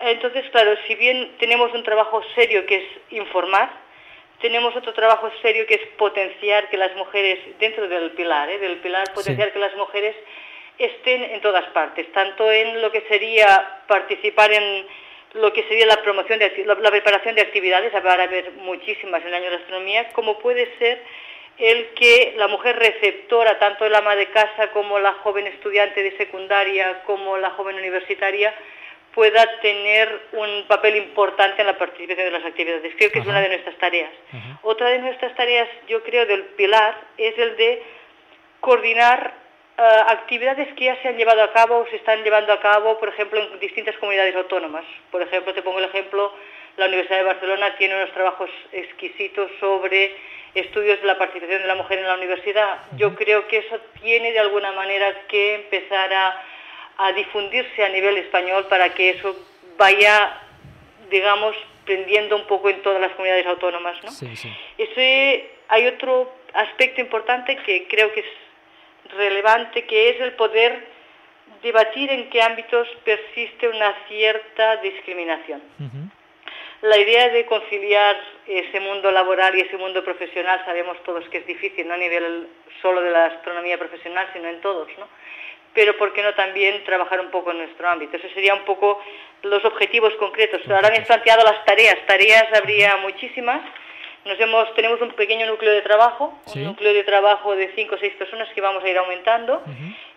[0.00, 2.84] Entonces, claro, si bien tenemos un trabajo serio que es
[3.18, 3.70] informar,
[4.40, 8.58] tenemos otro trabajo serio que es potenciar que las mujeres, dentro del pilar, ¿eh?
[8.58, 10.14] del pilar, potenciar que las mujeres
[10.78, 14.86] estén en todas partes, tanto en lo que sería participar en
[15.34, 19.22] lo que sería la promoción de la, la preparación de actividades, va a haber muchísimas
[19.22, 21.02] en el año de astronomía, como puede ser
[21.58, 26.16] el que la mujer receptora, tanto el ama de casa como la joven estudiante de
[26.18, 28.54] secundaria, como la joven universitaria,
[29.16, 32.94] pueda tener un papel importante en la participación de las actividades.
[32.98, 34.10] Creo que es una de nuestras tareas.
[34.62, 37.82] Otra de nuestras tareas, yo creo, del pilar es el de
[38.60, 39.32] coordinar
[39.78, 42.98] eh, actividades que ya se han llevado a cabo o se están llevando a cabo,
[42.98, 44.84] por ejemplo, en distintas comunidades autónomas.
[45.10, 46.34] Por ejemplo, te pongo el ejemplo,
[46.76, 50.14] la Universidad de Barcelona tiene unos trabajos exquisitos sobre
[50.54, 52.80] estudios de la participación de la mujer en la universidad.
[52.98, 56.42] Yo creo que eso tiene de alguna manera que empezar a,
[56.98, 59.36] a difundirse a nivel español para que eso
[59.76, 60.40] vaya,
[61.10, 64.10] digamos, prendiendo un poco en todas las comunidades autónomas, ¿no?
[64.10, 64.50] Sí, sí.
[64.78, 70.96] Ese, hay otro aspecto importante que creo que es relevante, que es el poder
[71.62, 75.62] debatir en qué ámbitos persiste una cierta discriminación.
[76.82, 78.16] La idea de conciliar
[78.46, 82.48] ese mundo laboral y ese mundo profesional sabemos todos que es difícil, no a nivel
[82.82, 85.08] solo de la astronomía profesional, sino en todos, ¿no?
[85.76, 88.16] Pero ¿por qué no también trabajar un poco en nuestro ámbito?
[88.16, 88.98] Esos serían un poco
[89.42, 90.62] los objetivos concretos.
[90.70, 91.98] Ahora me has planteado las tareas.
[92.06, 93.60] Tareas habría muchísimas.
[94.24, 96.60] Nos hemos, tenemos un pequeño núcleo de trabajo, Sí.
[96.60, 99.62] un núcleo de trabajo de cinco o seis personas que vamos a ir aumentando.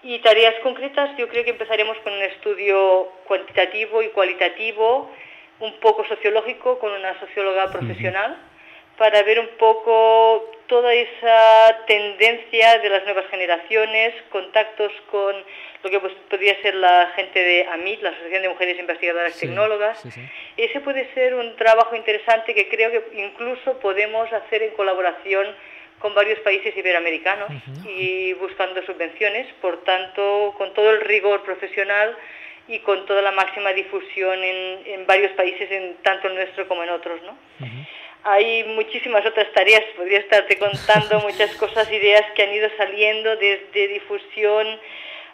[0.01, 5.12] Y tareas concretas, yo creo que empezaremos con un estudio cuantitativo y cualitativo,
[5.60, 8.38] un poco sociológico, con una socióloga profesional,
[8.97, 15.36] para ver un poco toda esa tendencia de las nuevas generaciones, contactos con
[15.84, 19.47] lo que pues, podría ser la gente de AMIT, la Asociación de Mujeres Investigadoras Sí,
[19.47, 19.99] Tecnólogas.
[20.01, 20.22] sí, sí.
[20.55, 25.47] Ese puede ser un trabajo interesante que creo que incluso podemos hacer en colaboración
[25.99, 27.49] con varios países iberoamericanos
[27.86, 32.15] y buscando subvenciones, por tanto, con todo el rigor profesional
[32.70, 36.84] y con toda la máxima difusión en, en varios países, en tanto el nuestro como
[36.84, 37.38] en otros, ¿no?
[38.24, 43.88] Hay muchísimas otras tareas, podría estarte contando muchas cosas, ideas que han ido saliendo desde
[43.88, 44.67] difusión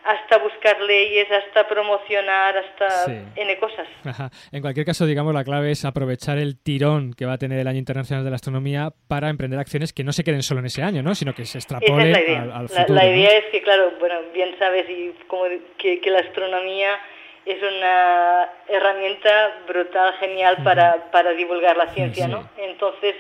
[0.08, 3.18] hasta buscar leyes, hasta promocionar, hasta Sí.
[3.38, 3.88] N cosas.
[4.06, 4.30] Ajá.
[4.52, 7.68] En cualquier caso, digamos, la clave es aprovechar el tirón que va a tener el
[7.68, 10.84] Año Internacional de la Astronomía para emprender acciones que no se queden solo en ese
[10.84, 11.16] año, ¿no?
[11.16, 12.94] Sino que se extrapolen es la al, al La- futuro.
[12.94, 13.16] la, ¿no?
[13.16, 15.46] idea es que, claro, bueno, bien sabes y como
[15.80, 17.00] que, que la astronomía
[17.46, 22.28] es una herramienta brutal, genial para, para divulgar la ciencia.
[22.28, 22.50] ¿no?
[22.58, 23.16] Entonces,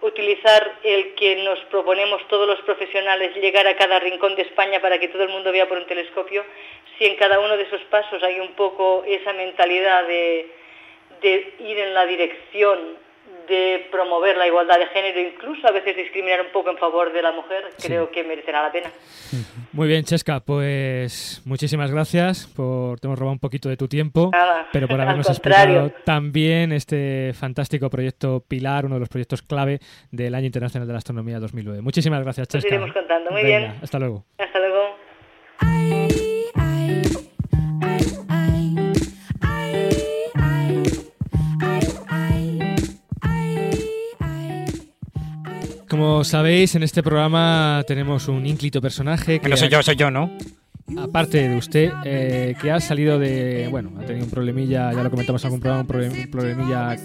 [0.00, 4.98] utilizar el que nos proponemos todos los profesionales llegar a cada rincón de España para
[4.98, 6.44] que todo el mundo vea por un telescopio,
[6.96, 10.50] si en cada uno de esos pasos hay un poco esa mentalidad de,
[11.20, 13.07] de ir en la dirección
[13.48, 17.22] de promover la igualdad de género, incluso a veces discriminar un poco en favor de
[17.22, 17.88] la mujer, Sí.
[17.88, 18.90] creo que merecerá la pena.
[19.72, 24.30] Muy bien, Chesca, pues muchísimas gracias por te hemos robado un poquito de tu tiempo,
[24.32, 29.80] Nada, pero por habernos explicado también este fantástico proyecto Pilar, uno de los proyectos clave
[30.10, 31.82] del Año Internacional de la Astronomía 2009.
[31.82, 32.68] Muchísimas gracias, Chesca.
[32.68, 33.30] iremos contando.
[33.30, 33.74] Muy Venga, bien.
[33.82, 34.24] Hasta luego.
[34.38, 34.97] Hasta luego.
[45.98, 50.12] Como sabéis, en este programa tenemos un ínclito personaje que No soy yo, soy yo,
[50.12, 50.30] ¿no?
[50.96, 53.68] Aparte de usted, eh, que ha salido de.
[53.70, 56.96] Bueno, ha tenido un problemilla, ya lo comentamos en algún programa, un problem- un problemilla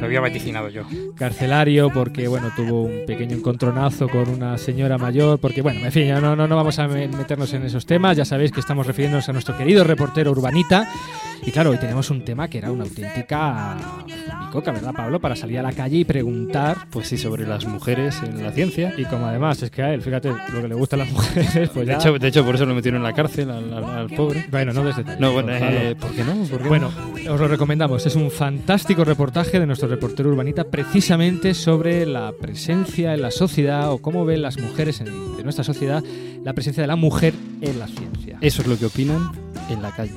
[0.00, 0.82] Lo había vaticinado yo.
[1.16, 6.06] carcelario porque, bueno, tuvo un pequeño encontronazo con una señora mayor, porque, bueno, en fin,
[6.06, 8.86] ya no, no, no vamos a me- meternos en esos temas, ya sabéis que estamos
[8.86, 10.88] refiriéndonos a nuestro querido reportero urbanita.
[11.42, 13.76] Y claro, hoy tenemos un tema que era una auténtica
[14.46, 15.20] bicoca, ¿verdad, Pablo?
[15.20, 16.76] Para salir a la calle y preguntar.
[16.90, 18.92] Pues sí, sobre las mujeres en la ciencia.
[18.98, 21.70] Y como además es que a él, fíjate, lo que le gusta a las mujeres,
[21.72, 21.94] pues De ya...
[21.98, 24.46] hecho, de hecho, por eso lo metieron en la cárcel al, al- al pobre.
[24.50, 26.34] Bueno, no desde No, bueno, eh, ¿por qué no?
[26.44, 26.90] ¿Por qué Bueno,
[27.24, 27.34] no?
[27.34, 28.06] os lo recomendamos.
[28.06, 33.90] Es un fantástico reportaje de nuestro reportero urbanita precisamente sobre la presencia en la sociedad
[33.92, 36.02] o cómo ven las mujeres en- de nuestra sociedad
[36.44, 38.38] la presencia de la mujer en la ciencia.
[38.40, 39.30] Eso es lo que opinan
[39.68, 40.14] en la calle.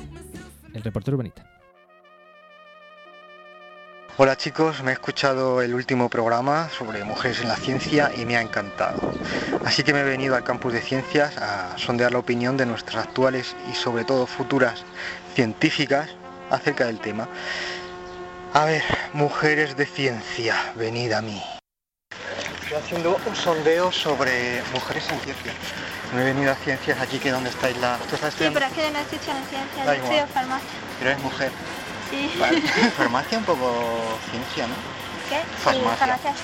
[0.72, 1.44] El reportero urbanita.
[4.16, 8.36] Hola chicos, me he escuchado el último programa sobre mujeres en la ciencia y me
[8.36, 9.12] ha encantado.
[9.64, 13.08] Así que me he venido al campus de ciencias a sondear la opinión de nuestras
[13.08, 14.84] actuales y sobre todo futuras
[15.34, 16.10] científicas
[16.48, 17.28] acerca del tema.
[18.52, 18.84] A ver,
[19.14, 21.42] mujeres de ciencia, venid a mí.
[22.62, 25.52] Estoy haciendo un sondeo sobre mujeres en ciencia.
[26.14, 27.98] No he venido a ciencias aquí que donde estáis la...
[28.08, 30.68] ¿Tú estás Sí, pero es que no estoy estudiando ciencia, yo estudio farmacia.
[31.00, 31.50] Pero eres mujer.
[32.14, 32.30] Sí.
[32.96, 34.74] Farmacia un poco ciencia, ¿no?
[35.28, 35.40] ¿Qué?
[35.62, 35.82] Farmacia.
[35.82, 36.34] Sí, farmacia.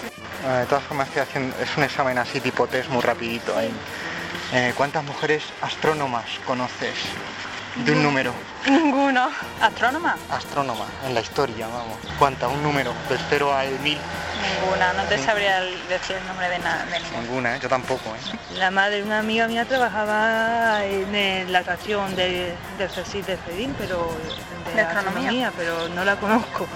[0.43, 3.71] Bueno, de todas formas estoy haciendo, es un examen así tipo test muy rapidito ahí.
[4.53, 6.95] Eh, ¿Cuántas mujeres astrónomas conoces?
[7.77, 8.33] De un número.
[8.69, 9.29] Ninguno.
[9.61, 10.17] ¿Astrónoma?
[10.31, 11.97] Astrónoma, en la historia, vamos.
[12.19, 12.51] ¿Cuántas?
[12.51, 13.99] Un número, del 0 al 1000.
[14.61, 14.93] Ninguna.
[14.95, 17.57] No te sabría decir el nombre de, na- de ninguna.
[17.57, 17.61] ¿eh?
[17.63, 18.39] Yo tampoco, ¿eh?
[18.59, 23.75] La madre de una amiga mía trabajaba en la atracción de, del CSIC de Fedín,
[23.79, 24.15] pero
[24.67, 25.53] de, ¿De astronomía?
[25.57, 26.67] pero no la conozco.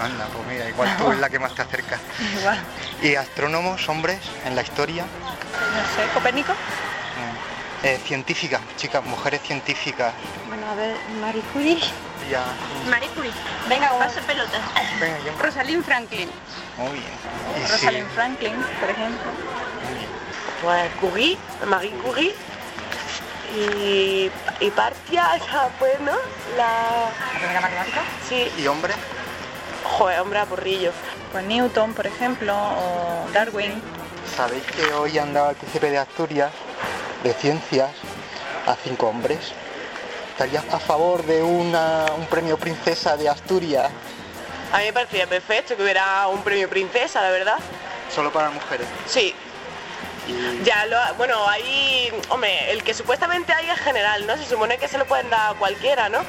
[0.00, 1.98] Anda, pues mira, igual tú es la que más te acerca.
[2.40, 2.58] Igual.
[3.02, 5.04] ¿Y astrónomos, hombres, en la historia?
[5.04, 6.52] No sé, Copérnico.
[7.84, 10.14] Eh, científicas, chicas, mujeres científicas.
[10.46, 11.80] Bueno, a ver, Marie Curie.
[12.30, 12.44] Ya.
[12.88, 13.32] Marie Curie.
[13.68, 14.56] Venga, pase pelota.
[15.00, 15.36] Venga, ¿quién?
[15.36, 16.30] Rosalind Franklin.
[16.78, 17.04] Muy bien.
[17.56, 19.30] Sí, Rosalind Franklin, por ejemplo.
[20.62, 22.34] Pues Curie, Marie Curie
[23.56, 24.30] y,
[24.60, 25.40] y Partia,
[25.80, 26.12] pues, ¿no?
[26.56, 27.10] La...
[27.32, 28.02] ¿La primera matemática?
[28.28, 28.48] Sí.
[28.58, 28.94] ¿Y hombre?
[29.82, 30.92] Joder, hombre, aburrillo.
[31.32, 33.82] Pues Newton, por ejemplo, o Darwin.
[34.36, 36.52] ¿Sabéis que hoy han dado al príncipe de Asturias
[37.22, 37.90] de ciencias
[38.66, 39.52] a cinco hombres?
[40.30, 43.90] ¿Estarías a favor de una, un premio princesa de Asturias
[44.72, 47.58] A mí me parecía perfecto que hubiera un premio princesa, la verdad.
[48.14, 48.86] solo para mujeres?
[49.06, 49.34] Sí.
[50.64, 54.36] Ya, lo, bueno, ahí, hombre, el que supuestamente hay es general, ¿no?
[54.36, 56.20] Se supone que se lo pueden dar a cualquiera, ¿no?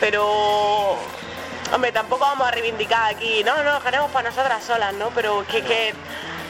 [0.00, 0.98] Pero,
[1.72, 5.10] hombre, tampoco vamos a reivindicar aquí, no, no, queremos para nosotras solas, ¿no?
[5.10, 5.94] Pero que, que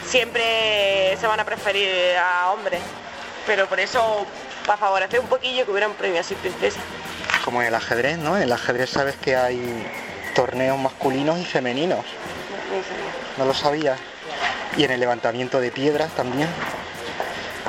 [0.06, 2.80] siempre se van a preferir a hombres.
[3.50, 4.24] Pero por eso,
[4.64, 6.78] para favorecer un poquillo, que hubiera un premio así, princesa.
[7.44, 8.36] Como en el ajedrez, ¿no?
[8.36, 9.60] En el ajedrez sabes que hay
[10.36, 12.04] torneos masculinos y femeninos.
[13.36, 13.98] ¿No lo sabías?
[14.76, 16.48] Y en el levantamiento de piedras también.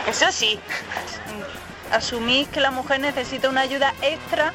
[0.07, 0.59] Eso sí,
[1.91, 4.53] asumís que la mujer necesita una ayuda extra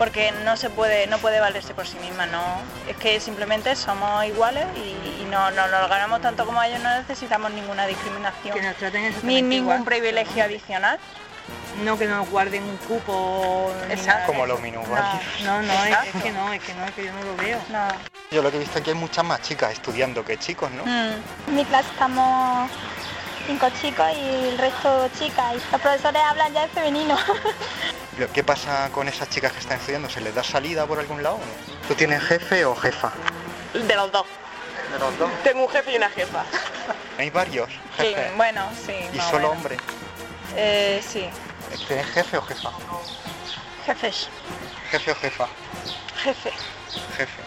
[0.00, 2.42] porque no se puede, no puede valerse por sí misma, no.
[2.88, 6.88] Es que simplemente somos iguales y, y no, no nos ganamos tanto como ellos, no
[6.96, 8.54] necesitamos ninguna discriminación.
[8.54, 9.84] Que nos traten ni ningún igual.
[9.84, 10.98] privilegio adicional.
[11.84, 13.74] No que nos guarden un cupo.
[13.88, 14.32] ni Exacto.
[14.32, 15.22] Como los minusválidos.
[15.44, 17.58] No, no, no, es, que no, es que no, es que yo no lo veo.
[17.70, 17.88] No.
[18.30, 20.86] Yo lo que he visto aquí hay muchas más chicas estudiando que chicos, ¿no?
[20.86, 21.48] Mm.
[21.48, 22.70] En mi clase estamos
[23.46, 25.54] cinco chicos y el resto chicas.
[25.54, 27.16] Y los profesores hablan ya en femenino.
[28.34, 30.08] ¿Qué pasa con esas chicas que están estudiando?
[30.10, 31.38] ¿Se les da salida por algún lado?
[31.88, 33.12] ¿Tú tienes jefe o jefa?
[33.72, 34.26] De los dos.
[34.92, 35.30] De los dos.
[35.42, 36.44] Tengo un jefe y una jefa.
[37.18, 38.36] Hay varios Sí, jefes.
[38.36, 38.92] bueno, sí.
[39.12, 39.52] ¿Y solo menos.
[39.56, 39.78] hombres?
[40.56, 41.28] Eh, sí,
[41.86, 42.70] ¿Tienes jefe o jefa?
[43.86, 44.28] jefes,
[44.90, 45.48] Jefe o jefa.
[46.24, 46.50] jefe.
[47.16, 47.42] Jefe.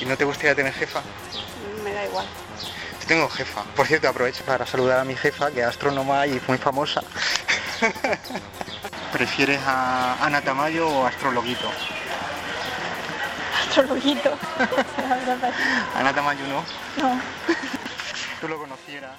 [0.00, 1.00] ¿Y no te gustaría tener jefa?
[1.84, 2.26] Me da igual.
[3.06, 3.62] Tengo jefa.
[3.76, 7.02] Por cierto, aprovecho para saludar a mi jefa, que es astrónoma y muy famosa.
[9.12, 11.70] ¿Prefieres a Ana Tamayo o a Astrologuito?
[13.60, 14.30] Astrologuito.
[15.94, 16.64] Ana Tamayo no.
[17.02, 17.20] no.
[18.40, 19.12] Tú lo conocieras.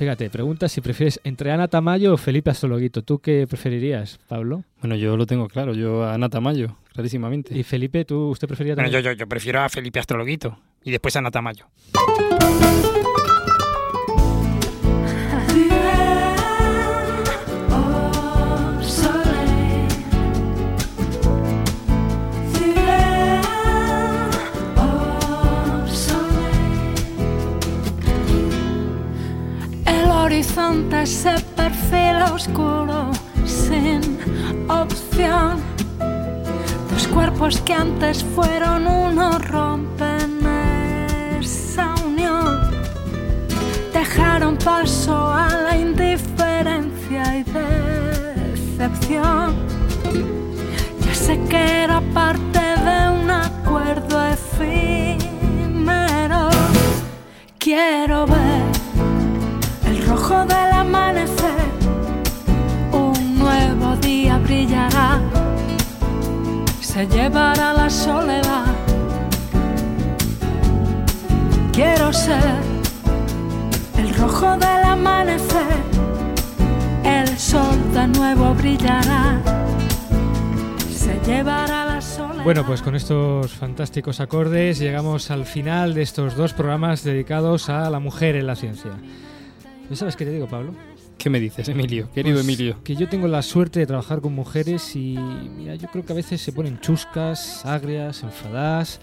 [0.00, 3.02] Fíjate, pregunta si prefieres entre Ana Tamayo o Felipe Astrologuito.
[3.02, 4.64] ¿Tú qué preferirías, Pablo?
[4.80, 7.54] Bueno, yo lo tengo claro, yo a Ana Tamayo, clarísimamente.
[7.54, 9.04] ¿Y Felipe, tú usted preferiría Bueno, también?
[9.04, 11.66] yo, yo, yo prefiero a Felipe Astrologuito y después a Natamayo.
[11.94, 12.89] au
[30.30, 33.10] horizonte se perfila oscuro,
[33.44, 34.00] sin
[34.68, 35.58] opción.
[36.88, 40.38] Dos cuerpos que antes fueron uno rompen
[41.40, 42.60] esa unión.
[43.92, 47.42] Dejaron paso a la indiferencia y
[48.54, 49.56] decepción.
[51.04, 55.70] Ya sé que era parte de un acuerdo efímero.
[57.58, 58.69] Quiero ver
[60.46, 61.60] del amanecer.
[62.92, 65.20] Un nuevo día brillará.
[66.80, 68.74] Se llevará la soledad.
[71.72, 72.54] Quiero ser
[73.98, 75.78] el rojo del amanecer.
[77.04, 79.40] El sol de nuevo brillará.
[80.90, 82.44] Se llevará la soledad.
[82.44, 87.88] Bueno, pues con estos fantásticos acordes llegamos al final de estos dos programas dedicados a
[87.90, 88.92] la mujer en la ciencia.
[89.90, 90.72] ¿Ya sabes qué te digo, Pablo?
[91.18, 92.08] ¿Qué me dices, Emilio?
[92.12, 92.82] Querido Pues Emilio.
[92.84, 96.16] Que yo tengo la suerte de trabajar con mujeres y mira, yo creo que a
[96.16, 99.00] veces se ponen chuscas, agrias, enfadadas.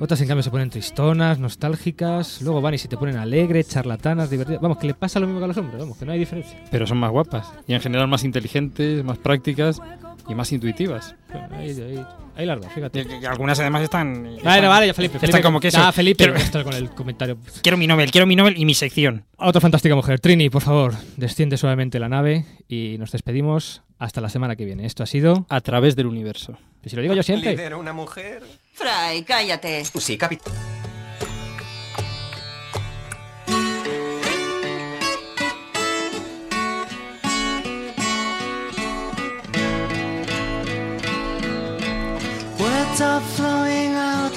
[0.00, 2.40] Otras, en cambio, se ponen tristonas, nostálgicas.
[2.42, 4.60] Luego van y se te ponen alegres, charlatanas, divertidas.
[4.60, 6.56] Vamos, que le pasa lo mismo que a los hombres, vamos, que no hay diferencia.
[6.70, 9.80] Pero son más guapas y en general más inteligentes, más prácticas
[10.28, 11.16] y más intuitivas.
[11.50, 13.00] Ahí, ahí, ahí las dos, fíjate.
[13.00, 14.22] Y- y algunas además están.
[14.22, 15.16] Vale, están- vale, ya Felipe.
[15.16, 15.78] Están Felipe como queso.
[15.80, 17.36] Ah, Felipe, Quiero, esto con el comentario.
[17.62, 19.24] quiero mi Nobel, quiero mi Nobel y mi sección.
[19.36, 20.20] Otra fantástica mujer.
[20.20, 24.86] Trini, por favor, desciende suavemente la nave y nos despedimos hasta la semana que viene.
[24.86, 25.44] Esto ha sido...
[25.48, 26.56] A través del universo.
[26.84, 27.50] Y si lo digo yo siempre.
[27.50, 28.42] ¿Lidera una mujer?
[28.78, 29.84] Fray, cállate.
[29.84, 30.54] Sí, capitán.
[42.56, 43.67] Words are flowing out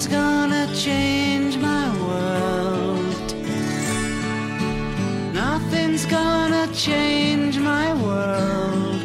[0.00, 3.34] Nothing's gonna change my world.
[5.34, 9.04] Nothing's gonna change my world.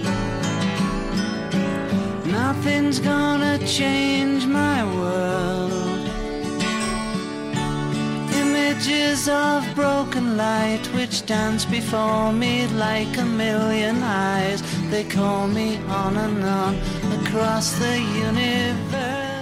[2.26, 6.08] Nothing's gonna change my world.
[8.34, 14.64] Images of broken light which dance before me like a million eyes.
[14.90, 16.74] They call me on and on
[17.20, 19.35] across the universe.